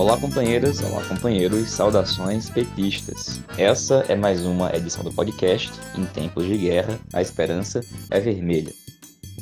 Olá, 0.00 0.16
companheiras, 0.16 0.82
olá, 0.82 1.04
companheiros, 1.04 1.68
saudações 1.68 2.48
petistas. 2.48 3.38
Essa 3.58 4.02
é 4.08 4.16
mais 4.16 4.46
uma 4.46 4.74
edição 4.74 5.04
do 5.04 5.12
podcast 5.12 5.70
Em 5.94 6.06
Tempos 6.06 6.46
de 6.46 6.56
Guerra, 6.56 6.98
a 7.12 7.20
Esperança 7.20 7.82
é 8.10 8.18
Vermelha. 8.18 8.72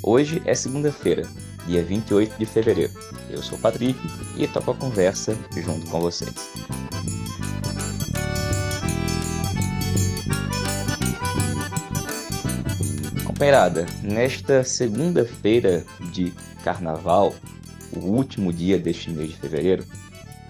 Hoje 0.02 0.42
é 0.44 0.56
segunda-feira, 0.56 1.22
dia 1.64 1.80
28 1.84 2.36
de 2.36 2.44
fevereiro. 2.44 2.92
Eu 3.30 3.40
sou 3.40 3.56
o 3.56 3.60
Patrick 3.60 3.96
e 4.36 4.48
toco 4.48 4.72
a 4.72 4.74
conversa 4.74 5.38
junto 5.54 5.88
com 5.88 6.00
vocês. 6.00 6.50
Companheirada, 13.24 13.86
nesta 14.02 14.64
segunda-feira 14.64 15.84
de 16.10 16.32
carnaval, 16.64 17.32
o 17.92 18.00
último 18.00 18.52
dia 18.52 18.76
deste 18.76 19.08
mês 19.10 19.30
de 19.30 19.36
fevereiro, 19.36 19.84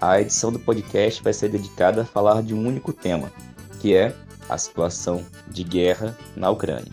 a 0.01 0.21
edição 0.21 0.51
do 0.51 0.59
podcast 0.59 1.21
vai 1.21 1.33
ser 1.33 1.49
dedicada 1.49 2.01
a 2.01 2.05
falar 2.05 2.41
de 2.41 2.53
um 2.53 2.65
único 2.65 2.93
tema, 2.93 3.31
que 3.79 3.93
é 3.95 4.15
a 4.47 4.57
situação 4.57 5.25
de 5.47 5.63
guerra 5.63 6.17
na 6.35 6.49
Ucrânia. 6.49 6.91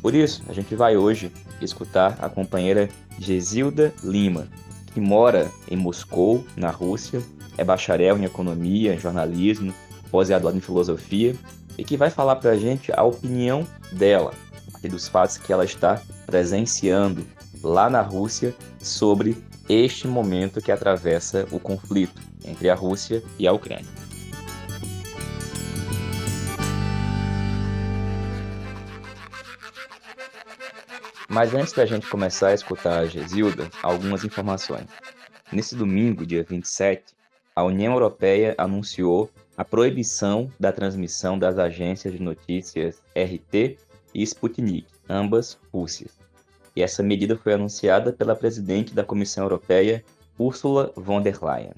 Por 0.00 0.14
isso, 0.14 0.42
a 0.48 0.52
gente 0.52 0.74
vai 0.74 0.96
hoje 0.96 1.30
escutar 1.60 2.16
a 2.20 2.28
companheira 2.28 2.88
Gesilda 3.18 3.92
Lima, 4.02 4.48
que 4.92 5.00
mora 5.00 5.50
em 5.70 5.76
Moscou, 5.76 6.44
na 6.56 6.70
Rússia, 6.70 7.22
é 7.58 7.64
bacharel 7.64 8.16
em 8.16 8.24
economia, 8.24 8.98
jornalismo, 8.98 9.74
pós-graduada 10.10 10.56
em 10.56 10.62
filosofia 10.62 11.36
e 11.76 11.84
que 11.84 11.96
vai 11.96 12.10
falar 12.10 12.36
para 12.36 12.52
a 12.52 12.56
gente 12.56 12.90
a 12.96 13.02
opinião 13.02 13.66
dela, 13.92 14.32
partir 14.80 14.88
dos 14.88 15.06
fatos 15.06 15.36
que 15.36 15.52
ela 15.52 15.64
está 15.64 16.00
presenciando 16.26 17.26
lá 17.62 17.90
na 17.90 18.00
Rússia 18.00 18.54
sobre 18.78 19.36
este 19.68 20.08
momento 20.08 20.62
que 20.62 20.72
atravessa 20.72 21.46
o 21.52 21.60
conflito 21.60 22.29
entre 22.44 22.68
a 22.70 22.74
Rússia 22.74 23.22
e 23.38 23.46
a 23.46 23.52
Ucrânia. 23.52 24.00
Mas 31.28 31.54
antes 31.54 31.72
da 31.72 31.86
gente 31.86 32.08
começar 32.08 32.48
a 32.48 32.54
escutar 32.54 32.98
a 32.98 33.06
Gesilda, 33.06 33.70
algumas 33.82 34.24
informações. 34.24 34.88
Nesse 35.52 35.76
domingo, 35.76 36.26
dia 36.26 36.42
27, 36.42 37.14
a 37.54 37.62
União 37.62 37.92
Europeia 37.92 38.54
anunciou 38.58 39.30
a 39.56 39.64
proibição 39.64 40.50
da 40.58 40.72
transmissão 40.72 41.38
das 41.38 41.56
agências 41.56 42.14
de 42.14 42.20
notícias 42.20 43.02
RT 43.14 43.78
e 44.12 44.22
Sputnik, 44.22 44.86
ambas 45.08 45.56
Rússias. 45.72 46.18
E 46.74 46.82
essa 46.82 47.02
medida 47.02 47.36
foi 47.36 47.52
anunciada 47.52 48.12
pela 48.12 48.34
presidente 48.34 48.94
da 48.94 49.04
Comissão 49.04 49.44
Europeia, 49.44 50.04
Ursula 50.38 50.92
von 50.96 51.20
der 51.20 51.38
Leyen. 51.44 51.74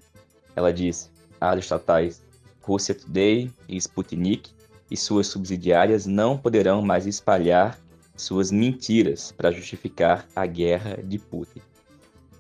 Ela 0.55 0.73
disse: 0.73 1.11
as 1.41 1.59
estatais 1.59 2.23
Russia 2.63 2.95
Today 2.95 3.51
e 3.69 3.77
Sputnik 3.77 4.51
e 4.91 4.97
suas 4.97 5.27
subsidiárias 5.27 6.07
não 6.07 6.37
poderão 6.37 6.83
mais 6.83 7.07
espalhar 7.07 7.79
suas 8.15 8.53
mentiras 8.53 9.33
para 9.33 9.51
justificar 9.51 10.27
a 10.37 10.47
guerra 10.47 10.99
de 11.03 11.19
Putin. 11.19 11.61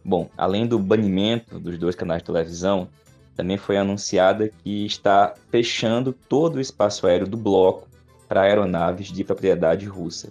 Bom, 0.04 0.28
além 0.36 0.66
do 0.66 0.78
banimento 0.78 1.58
dos 1.58 1.78
dois 1.78 1.94
canais 1.94 2.22
de 2.22 2.26
televisão, 2.26 2.88
também 3.34 3.56
foi 3.56 3.76
anunciada 3.76 4.48
que 4.48 4.84
está 4.84 5.34
fechando 5.50 6.12
todo 6.12 6.56
o 6.56 6.60
espaço 6.60 7.06
aéreo 7.06 7.26
do 7.26 7.36
bloco 7.36 7.88
para 8.28 8.42
aeronaves 8.42 9.10
de 9.10 9.24
propriedade 9.24 9.86
russa. 9.86 10.30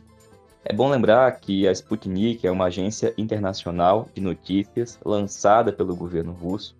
É 0.64 0.72
bom 0.72 0.90
lembrar 0.90 1.32
que 1.40 1.68
a 1.68 1.72
Sputnik 1.72 2.46
é 2.46 2.52
uma 2.52 2.66
agência 2.66 3.14
internacional 3.18 4.08
de 4.14 4.22
notícias 4.22 5.00
lançada 5.04 5.74
pelo 5.74 5.96
governo 5.96 6.32
russo 6.32 6.76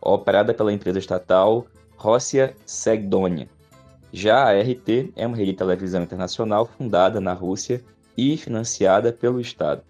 operada 0.00 0.54
pela 0.54 0.72
empresa 0.72 0.98
estatal 0.98 1.66
Rossia 1.96 2.54
Segdonia. 2.64 3.48
Já 4.12 4.44
a 4.44 4.60
RT 4.60 5.12
é 5.16 5.26
uma 5.26 5.36
rede 5.36 5.52
de 5.52 5.58
televisão 5.58 6.02
internacional 6.02 6.66
fundada 6.66 7.20
na 7.20 7.32
Rússia 7.32 7.82
e 8.16 8.36
financiada 8.36 9.12
pelo 9.12 9.40
Estado. 9.40 9.82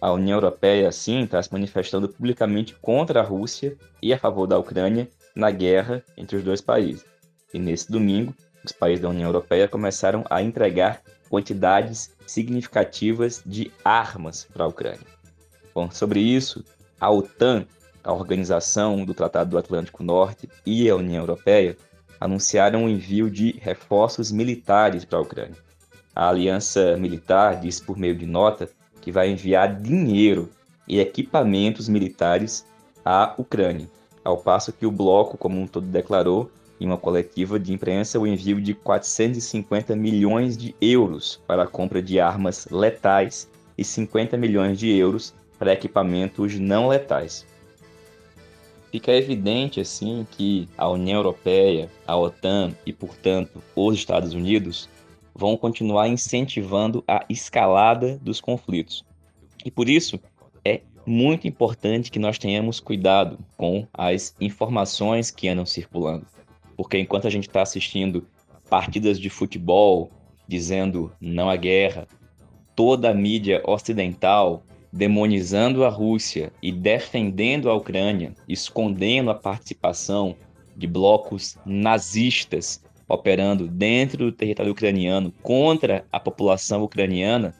A 0.00 0.12
União 0.12 0.36
Europeia, 0.36 0.88
assim, 0.88 1.24
está 1.24 1.42
se 1.42 1.52
manifestando 1.52 2.08
publicamente 2.08 2.74
contra 2.80 3.20
a 3.20 3.24
Rússia 3.24 3.76
e 4.00 4.12
a 4.12 4.18
favor 4.18 4.46
da 4.46 4.58
Ucrânia 4.58 5.08
na 5.34 5.50
guerra 5.50 6.04
entre 6.16 6.36
os 6.36 6.44
dois 6.44 6.60
países. 6.60 7.04
E 7.52 7.58
nesse 7.58 7.90
domingo, 7.90 8.32
os 8.64 8.70
países 8.70 9.00
da 9.00 9.08
União 9.08 9.28
Europeia 9.28 9.66
começaram 9.66 10.24
a 10.30 10.40
entregar 10.42 11.02
quantidades 11.28 12.14
significativas 12.26 13.42
de 13.44 13.72
armas 13.84 14.46
para 14.52 14.64
a 14.64 14.68
Ucrânia. 14.68 15.06
Bom, 15.74 15.90
sobre 15.90 16.20
isso, 16.20 16.64
a 17.00 17.10
OTAN 17.10 17.66
a 18.02 18.12
Organização 18.12 19.04
do 19.04 19.14
Tratado 19.14 19.50
do 19.50 19.58
Atlântico 19.58 20.02
Norte 20.02 20.48
e 20.64 20.88
a 20.88 20.96
União 20.96 21.22
Europeia 21.22 21.76
anunciaram 22.20 22.84
o 22.84 22.88
envio 22.88 23.30
de 23.30 23.52
reforços 23.60 24.32
militares 24.32 25.04
para 25.04 25.18
a 25.18 25.22
Ucrânia. 25.22 25.56
A 26.14 26.28
aliança 26.28 26.96
militar 26.96 27.60
disse 27.60 27.82
por 27.82 27.96
meio 27.96 28.14
de 28.14 28.26
nota 28.26 28.68
que 29.00 29.12
vai 29.12 29.30
enviar 29.30 29.80
dinheiro 29.80 30.50
e 30.86 30.98
equipamentos 30.98 31.88
militares 31.88 32.64
à 33.04 33.34
Ucrânia, 33.38 33.88
ao 34.24 34.38
passo 34.38 34.72
que 34.72 34.86
o 34.86 34.90
bloco 34.90 35.38
como 35.38 35.60
um 35.60 35.66
todo 35.66 35.86
declarou 35.86 36.50
em 36.80 36.86
uma 36.86 36.98
coletiva 36.98 37.58
de 37.58 37.72
imprensa 37.72 38.18
o 38.18 38.26
envio 38.26 38.60
de 38.60 38.74
450 38.74 39.94
milhões 39.96 40.56
de 40.56 40.74
euros 40.80 41.40
para 41.46 41.64
a 41.64 41.66
compra 41.66 42.00
de 42.00 42.20
armas 42.20 42.66
letais 42.70 43.48
e 43.76 43.84
50 43.84 44.36
milhões 44.36 44.78
de 44.78 44.90
euros 44.90 45.34
para 45.58 45.72
equipamentos 45.72 46.58
não 46.58 46.88
letais 46.88 47.46
fica 48.90 49.12
evidente 49.12 49.80
assim 49.80 50.26
que 50.30 50.68
a 50.76 50.88
União 50.88 51.18
Europeia, 51.18 51.90
a 52.06 52.16
OTAN 52.16 52.74
e, 52.84 52.92
portanto, 52.92 53.62
os 53.74 53.94
Estados 53.94 54.32
Unidos 54.32 54.88
vão 55.34 55.56
continuar 55.56 56.08
incentivando 56.08 57.04
a 57.06 57.24
escalada 57.28 58.18
dos 58.18 58.40
conflitos. 58.40 59.04
E 59.64 59.70
por 59.70 59.88
isso 59.88 60.18
é 60.64 60.82
muito 61.06 61.46
importante 61.46 62.10
que 62.10 62.18
nós 62.18 62.38
tenhamos 62.38 62.80
cuidado 62.80 63.38
com 63.56 63.86
as 63.92 64.34
informações 64.40 65.30
que 65.30 65.48
andam 65.48 65.64
circulando. 65.64 66.26
Porque 66.76 66.98
enquanto 66.98 67.26
a 67.26 67.30
gente 67.30 67.48
está 67.48 67.62
assistindo 67.62 68.26
partidas 68.68 69.18
de 69.18 69.30
futebol 69.30 70.10
dizendo 70.46 71.12
não 71.20 71.50
à 71.50 71.56
guerra, 71.56 72.08
toda 72.74 73.10
a 73.10 73.14
mídia 73.14 73.62
ocidental 73.66 74.62
demonizando 74.92 75.84
a 75.84 75.88
Rússia 75.88 76.52
e 76.62 76.72
defendendo 76.72 77.70
a 77.70 77.74
Ucrânia, 77.74 78.32
escondendo 78.48 79.30
a 79.30 79.34
participação 79.34 80.34
de 80.76 80.86
blocos 80.86 81.56
nazistas 81.66 82.82
operando 83.08 83.66
dentro 83.66 84.26
do 84.26 84.32
território 84.32 84.72
ucraniano 84.72 85.32
contra 85.42 86.04
a 86.12 86.20
população 86.20 86.82
ucraniana, 86.82 87.54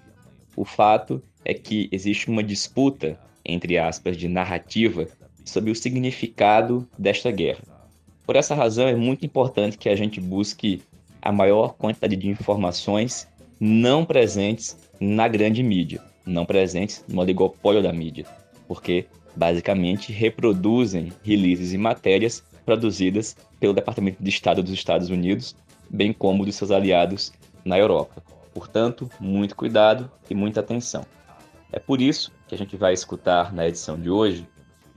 o 0.55 0.65
fato 0.65 1.23
é 1.45 1.55
que 1.55 1.89
existe 1.91 2.29
uma 2.29 2.43
disputa, 2.43 3.19
entre 3.45 3.79
aspas, 3.79 4.17
de 4.17 4.29
narrativa 4.29 5.07
sobre 5.45 5.71
o 5.71 5.75
significado 5.75 6.87
desta 6.99 7.31
guerra. 7.31 7.63
Por 8.27 8.37
essa 8.37 8.55
razão, 8.55 8.87
é 8.87 8.95
muito 8.95 9.25
importante 9.25 9.79
que 9.79 9.89
a 9.89 9.97
gente 9.97 10.21
busque 10.21 10.83
a 11.23 11.33
maior 11.33 11.75
quantidade 11.75 12.15
de 12.15 12.29
informações 12.29 13.27
não 13.59 14.05
presentes 14.05 14.77
na 15.01 15.27
grande 15.27 15.63
mídia 15.63 16.08
não 16.29 16.45
presentes 16.45 17.05
no 17.09 17.21
oligopólio 17.21 17.83
da 17.83 17.93
mídia, 17.93 18.27
porque 18.67 19.07
basicamente 19.35 20.13
reproduzem 20.13 21.13
releases 21.23 21.73
e 21.73 21.79
matérias 21.79 22.43
produzidas 22.65 23.37
pelo 23.59 23.73
Departamento 23.73 24.23
de 24.23 24.29
Estado 24.29 24.63
dos 24.63 24.73
Estados 24.73 25.09
Unidos, 25.09 25.57
bem 25.89 26.13
como 26.13 26.45
dos 26.45 26.55
seus 26.55 26.71
aliados 26.71 27.33
na 27.65 27.79
Europa. 27.79 28.23
Portanto, 28.53 29.11
muito 29.19 29.57
cuidado 29.57 30.11
e 30.29 30.35
muita 30.35 30.61
atenção. 30.61 31.05
É 31.73 31.79
por 31.79 32.01
isso 32.01 32.33
que 32.47 32.55
a 32.55 32.59
gente 32.59 32.77
vai 32.77 32.93
escutar 32.93 33.53
na 33.53 33.67
edição 33.67 33.99
de 33.99 34.11
hoje 34.11 34.47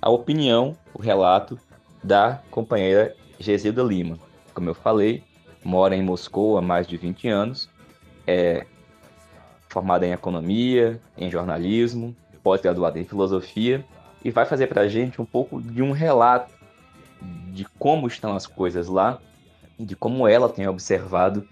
a 0.02 0.10
opinião, 0.10 0.76
o 0.94 1.02
relato 1.02 1.60
da 2.04 2.42
companheira 2.50 3.16
Gesilda 3.40 3.84
Lima. 3.84 4.18
Como 4.54 4.70
eu 4.70 4.74
falei, 4.74 5.24
mora 5.64 5.96
em 5.96 6.02
Moscou 6.02 6.58
há 6.58 6.62
mais 6.62 6.88
de 6.88 6.98
20 6.98 7.28
anos, 7.28 7.70
é 8.26 8.66
formada 9.72 10.06
em 10.06 10.12
economia, 10.12 11.00
em 11.18 11.32
jornalismo, 11.32 12.16
pós-graduada 12.44 13.00
em 13.00 13.06
filosofia, 13.06 13.86
e 14.24 14.30
vai 14.30 14.46
fazer 14.46 14.68
para 14.68 14.82
a 14.82 14.88
gente 14.88 15.22
um 15.22 15.26
pouco 15.26 15.62
de 15.62 15.82
um 15.82 15.92
relato 15.92 16.54
de 17.54 17.66
como 17.80 18.08
estão 18.08 18.36
as 18.36 18.46
coisas 18.46 18.88
lá, 18.88 19.20
de 19.80 19.96
como 19.96 20.28
ela 20.28 20.50
tem 20.50 20.68
observado 20.68 21.48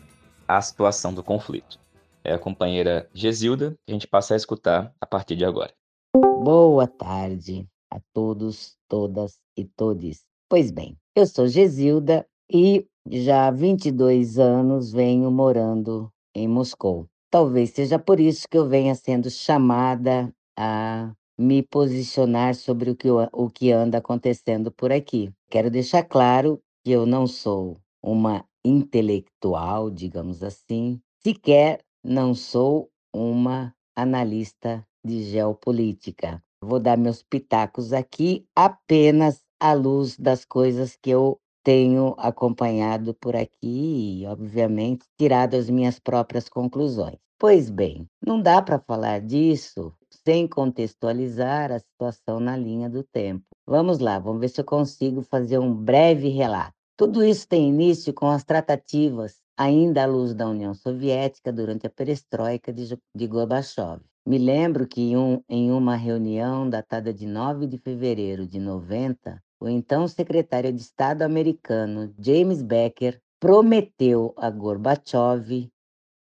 a 0.48 0.62
situação 0.62 1.14
do 1.14 1.24
conflito. 1.24 1.80
É 2.24 2.34
a 2.34 2.40
companheira 2.40 3.10
Gesilda 3.14 3.72
que 3.86 3.92
a 3.92 3.94
gente 3.94 4.08
passa 4.08 4.34
a 4.34 4.38
escutar 4.38 4.94
a 5.00 5.06
partir 5.06 5.36
de 5.36 5.46
agora. 5.46 5.74
Boa 6.14 6.88
tarde 6.88 7.66
a 7.92 8.00
todos, 8.14 8.78
todas 8.88 9.40
e 9.56 9.66
todes. 9.66 10.26
Pois 10.50 10.72
bem, 10.72 10.98
eu 11.16 11.26
sou 11.26 11.48
Gesilda 11.48 12.26
e 12.52 12.86
já 13.10 13.48
há 13.48 13.52
22 13.52 14.38
anos 14.38 14.92
venho 14.92 15.32
morando 15.32 16.12
em 16.36 16.48
Moscou. 16.48 17.08
Talvez 17.32 17.72
seja 17.72 18.00
por 18.00 18.20
isso 18.20 18.48
que 18.50 18.58
eu 18.58 18.68
venha 18.68 18.96
sendo 18.96 19.30
chamada 19.30 20.34
a 20.58 21.14
me 21.38 21.62
posicionar 21.64 22.56
sobre 22.56 22.90
o 22.90 22.96
que, 22.96 23.08
o 23.10 23.50
que 23.50 23.72
anda 23.72 24.00
acontecendo 24.00 24.72
por 24.72 24.92
aqui. 24.92 25.32
Quero 25.50 25.70
deixar 25.70 26.04
claro 26.04 26.60
que 26.84 26.92
eu 26.92 27.06
não 27.06 27.28
sou 27.28 27.78
uma 28.04 28.44
intelectual, 28.66 29.90
digamos 29.90 30.44
assim, 30.44 31.00
sequer 31.24 31.80
não 32.04 32.34
sou 32.34 32.90
uma 33.14 33.74
analista 33.96 34.86
de 35.06 35.24
geopolítica. 35.24 36.44
Vou 36.62 36.80
dar 36.80 36.98
meus 36.98 37.24
pitacos 37.24 37.94
aqui 37.94 38.46
apenas 38.56 39.42
à 39.60 39.74
luz 39.74 40.18
das 40.18 40.44
coisas 40.44 40.98
que 41.02 41.10
eu 41.10 41.40
tenho 41.70 42.16
acompanhado 42.18 43.14
por 43.14 43.36
aqui 43.36 44.24
e, 44.24 44.26
obviamente, 44.26 45.06
tirado 45.16 45.54
as 45.54 45.70
minhas 45.70 46.00
próprias 46.00 46.50
conclusões. 46.50 47.20
Pois 47.38 47.70
bem, 47.70 48.08
não 48.26 48.42
dá 48.42 48.60
para 48.60 48.80
falar 48.80 49.22
disso 49.22 49.94
sem 50.26 50.48
contextualizar 50.48 51.72
a 51.72 51.78
situação 51.78 52.40
na 52.40 52.58
linha 52.58 52.90
do 52.90 53.04
tempo. 53.04 53.46
Vamos 53.68 54.00
lá, 54.00 54.18
vamos 54.18 54.42
ver 54.42 54.48
se 54.48 54.60
eu 54.60 54.66
consigo 54.66 55.22
fazer 55.22 55.60
um 55.60 55.72
breve 55.72 56.30
relato. 56.30 56.74
Tudo 56.98 57.24
isso 57.24 57.48
tem 57.48 57.70
início 57.70 58.16
com 58.16 58.30
as 58.30 58.44
tratativas, 58.44 59.36
ainda 59.56 60.02
à 60.02 60.06
luz 60.08 60.34
da 60.34 60.50
União 60.50 60.74
Soviética, 60.74 61.54
durante 61.54 61.86
a 61.86 61.90
perestroika 61.92 62.74
de, 62.74 62.98
de 63.16 63.28
Gorbachev. 63.28 64.02
Me 64.26 64.40
lembro 64.40 64.88
que 64.88 65.16
um, 65.16 65.40
em 65.48 65.72
uma 65.72 65.96
reunião 65.96 66.68
datada 66.68 67.14
de 67.14 67.28
9 67.28 67.68
de 67.68 67.78
fevereiro 67.78 68.48
de 68.48 68.60
90, 68.60 69.40
o 69.60 69.68
então 69.68 70.08
secretário 70.08 70.72
de 70.72 70.82
Estado 70.82 71.24
americano 71.24 72.14
James 72.18 72.62
Becker 72.62 73.22
prometeu 73.40 74.34
a 74.38 74.50
Gorbachev, 74.50 75.70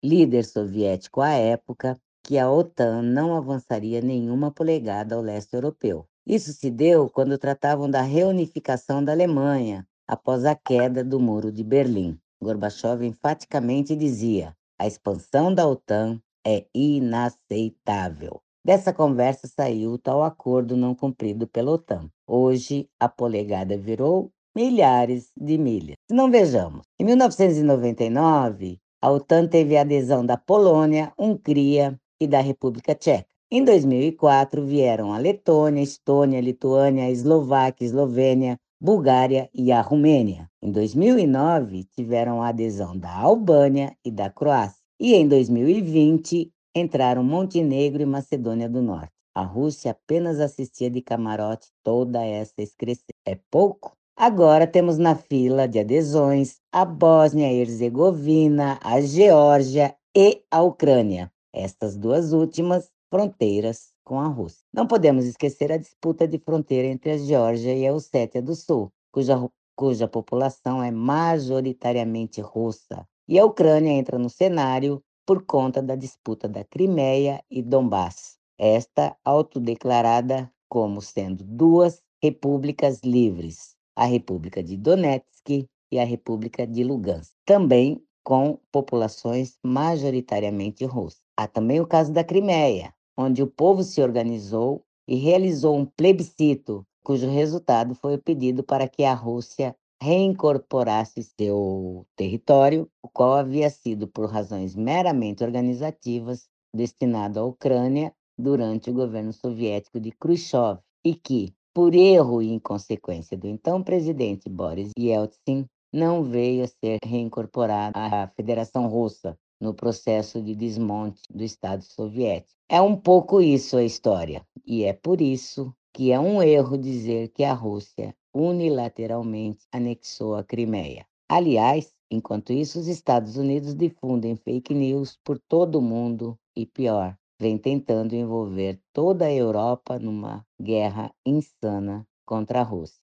líder 0.03 0.43
soviético 0.43 1.21
à 1.21 1.31
época, 1.31 1.97
que 2.23 2.37
a 2.37 2.49
OTAN 2.49 3.01
não 3.01 3.35
avançaria 3.35 4.01
nenhuma 4.01 4.51
polegada 4.51 5.15
ao 5.15 5.21
leste 5.21 5.53
europeu. 5.53 6.05
Isso 6.25 6.53
se 6.53 6.69
deu 6.69 7.09
quando 7.09 7.37
tratavam 7.37 7.89
da 7.89 8.01
reunificação 8.01 9.03
da 9.03 9.11
Alemanha 9.11 9.87
após 10.07 10.45
a 10.45 10.55
queda 10.55 11.03
do 11.03 11.19
Muro 11.19 11.51
de 11.51 11.63
Berlim. 11.63 12.19
Gorbachev 12.41 13.03
enfaticamente 13.05 13.95
dizia: 13.95 14.55
a 14.79 14.87
expansão 14.87 15.53
da 15.53 15.67
OTAN 15.67 16.21
é 16.45 16.65
inaceitável. 16.73 18.41
Dessa 18.63 18.93
conversa 18.93 19.47
saiu 19.47 19.93
o 19.93 19.97
tal 19.97 20.21
acordo 20.21 20.77
não 20.77 20.93
cumprido 20.93 21.47
pela 21.47 21.71
OTAN. 21.71 22.11
Hoje, 22.27 22.87
a 22.99 23.09
polegada 23.09 23.75
virou 23.75 24.31
milhares 24.55 25.31
de 25.35 25.57
milhas. 25.57 25.95
Se 26.07 26.15
não 26.15 26.29
vejamos, 26.29 26.85
em 26.99 27.05
1999, 27.05 28.79
a 29.01 29.09
OTAN 29.09 29.47
teve 29.47 29.75
a 29.75 29.81
adesão 29.81 30.23
da 30.23 30.37
Polônia, 30.37 31.11
Hungria 31.17 31.99
e 32.19 32.27
da 32.27 32.39
República 32.39 32.93
Tcheca. 32.93 33.25
Em 33.49 33.65
2004, 33.65 34.63
vieram 34.63 35.11
a 35.11 35.17
Letônia, 35.17 35.81
Estônia, 35.81 36.39
Lituânia, 36.39 37.09
Eslováquia, 37.09 37.83
Eslovênia, 37.83 38.59
Bulgária 38.79 39.49
e 39.55 39.71
a 39.71 39.81
Romênia. 39.81 40.47
Em 40.61 40.71
2009, 40.71 41.85
tiveram 41.95 42.43
a 42.43 42.49
adesão 42.49 42.95
da 42.95 43.11
Albânia 43.11 43.97
e 44.05 44.11
da 44.11 44.29
Croácia. 44.29 44.79
E 44.99 45.15
em 45.15 45.27
2020 45.27 46.51
entraram 46.75 47.23
Montenegro 47.23 48.01
e 48.01 48.05
Macedônia 48.05 48.69
do 48.69 48.81
Norte. 48.81 49.11
A 49.33 49.43
Rússia 49.43 49.91
apenas 49.91 50.39
assistia 50.39 50.89
de 50.89 51.01
camarote 51.01 51.69
toda 51.83 52.23
essa 52.25 52.61
excrescência. 52.61 53.15
É 53.25 53.37
pouco? 53.49 53.93
Agora 54.15 54.67
temos 54.67 54.97
na 54.97 55.15
fila 55.15 55.67
de 55.67 55.79
adesões 55.79 56.59
a 56.71 56.83
Bósnia 56.83 57.51
e 57.51 57.61
Herzegovina, 57.61 58.77
a 58.83 58.99
Geórgia 59.01 59.95
e 60.15 60.43
a 60.51 60.61
Ucrânia. 60.61 61.31
Estas 61.53 61.97
duas 61.97 62.33
últimas 62.33 62.89
fronteiras 63.09 63.93
com 64.03 64.19
a 64.19 64.27
Rússia. 64.27 64.63
Não 64.73 64.85
podemos 64.85 65.25
esquecer 65.25 65.71
a 65.71 65.77
disputa 65.77 66.27
de 66.27 66.37
fronteira 66.37 66.87
entre 66.87 67.11
a 67.11 67.17
Geórgia 67.17 67.73
e 67.73 67.87
a 67.87 67.93
Ossétia 67.93 68.41
do 68.41 68.55
Sul, 68.55 68.91
cuja, 69.11 69.49
cuja 69.75 70.07
população 70.07 70.83
é 70.83 70.91
majoritariamente 70.91 72.41
russa 72.41 73.07
e 73.27 73.39
a 73.39 73.45
Ucrânia 73.45 73.93
entra 73.93 74.19
no 74.19 74.29
cenário 74.29 75.01
por 75.25 75.45
conta 75.45 75.81
da 75.81 75.95
disputa 75.95 76.47
da 76.47 76.63
Crimeia 76.63 77.43
e 77.49 77.61
Donbass, 77.61 78.37
esta 78.57 79.15
autodeclarada 79.23 80.51
como 80.69 81.01
sendo 81.01 81.43
duas 81.43 82.01
repúblicas 82.21 83.01
livres, 83.03 83.75
a 83.95 84.05
República 84.05 84.63
de 84.63 84.77
Donetsk 84.77 85.67
e 85.91 85.99
a 85.99 86.05
República 86.05 86.65
de 86.65 86.83
Lugansk, 86.83 87.33
também 87.45 88.01
com 88.23 88.59
populações 88.71 89.57
majoritariamente 89.63 90.85
russas. 90.85 91.21
Há 91.35 91.47
também 91.47 91.79
o 91.79 91.87
caso 91.87 92.13
da 92.13 92.23
Crimeia, 92.23 92.93
onde 93.17 93.41
o 93.41 93.47
povo 93.47 93.83
se 93.83 94.01
organizou 94.01 94.83
e 95.07 95.15
realizou 95.15 95.75
um 95.75 95.85
plebiscito, 95.85 96.85
cujo 97.03 97.27
resultado 97.29 97.95
foi 97.95 98.15
o 98.15 98.21
pedido 98.21 98.63
para 98.63 98.87
que 98.87 99.03
a 99.03 99.13
Rússia 99.13 99.75
reincorporasse 100.01 101.21
seu 101.39 102.07
território, 102.15 102.89
o 103.03 103.07
qual 103.07 103.33
havia 103.33 103.69
sido, 103.69 104.07
por 104.07 104.27
razões 104.27 104.75
meramente 104.75 105.43
organizativas, 105.43 106.49
destinado 106.73 107.39
à 107.39 107.45
Ucrânia 107.45 108.11
durante 108.35 108.89
o 108.89 108.93
governo 108.93 109.31
soviético 109.31 109.99
de 109.99 110.11
Khrushchev, 110.11 110.79
e 111.05 111.13
que, 111.13 111.53
por 111.71 111.93
erro 111.93 112.41
e 112.41 112.51
inconsequência 112.51 113.37
do 113.37 113.47
então 113.47 113.83
presidente 113.83 114.49
Boris 114.49 114.89
Yeltsin, 114.97 115.67
não 115.93 116.23
veio 116.23 116.63
a 116.63 116.67
ser 116.67 116.97
reincorporado 117.05 117.93
à 117.95 118.27
Federação 118.35 118.87
Russa 118.87 119.37
no 119.59 119.73
processo 119.73 120.41
de 120.41 120.55
desmonte 120.55 121.21
do 121.29 121.43
Estado 121.43 121.83
soviético. 121.83 122.57
É 122.67 122.81
um 122.81 122.95
pouco 122.95 123.39
isso 123.39 123.77
a 123.77 123.83
história, 123.83 124.43
e 124.65 124.83
é 124.83 124.93
por 124.93 125.21
isso 125.21 125.71
que 125.93 126.11
é 126.11 126.19
um 126.19 126.41
erro 126.41 126.77
dizer 126.77 127.27
que 127.29 127.43
a 127.43 127.53
Rússia 127.53 128.15
unilateralmente 128.33 129.65
anexou 129.71 130.35
a 130.35 130.43
Crimeia. 130.43 131.05
Aliás, 131.29 131.93
enquanto 132.09 132.51
isso, 132.51 132.79
os 132.79 132.87
Estados 132.87 133.37
Unidos 133.37 133.75
difundem 133.75 134.35
fake 134.35 134.73
news 134.73 135.17
por 135.23 135.39
todo 135.39 135.79
o 135.79 135.81
mundo 135.81 136.37
e, 136.55 136.65
pior, 136.65 137.17
vem 137.39 137.57
tentando 137.57 138.13
envolver 138.13 138.79
toda 138.93 139.25
a 139.25 139.33
Europa 139.33 139.97
numa 139.97 140.45
guerra 140.61 141.13
insana 141.25 142.05
contra 142.25 142.59
a 142.59 142.63
Rússia. 142.63 143.01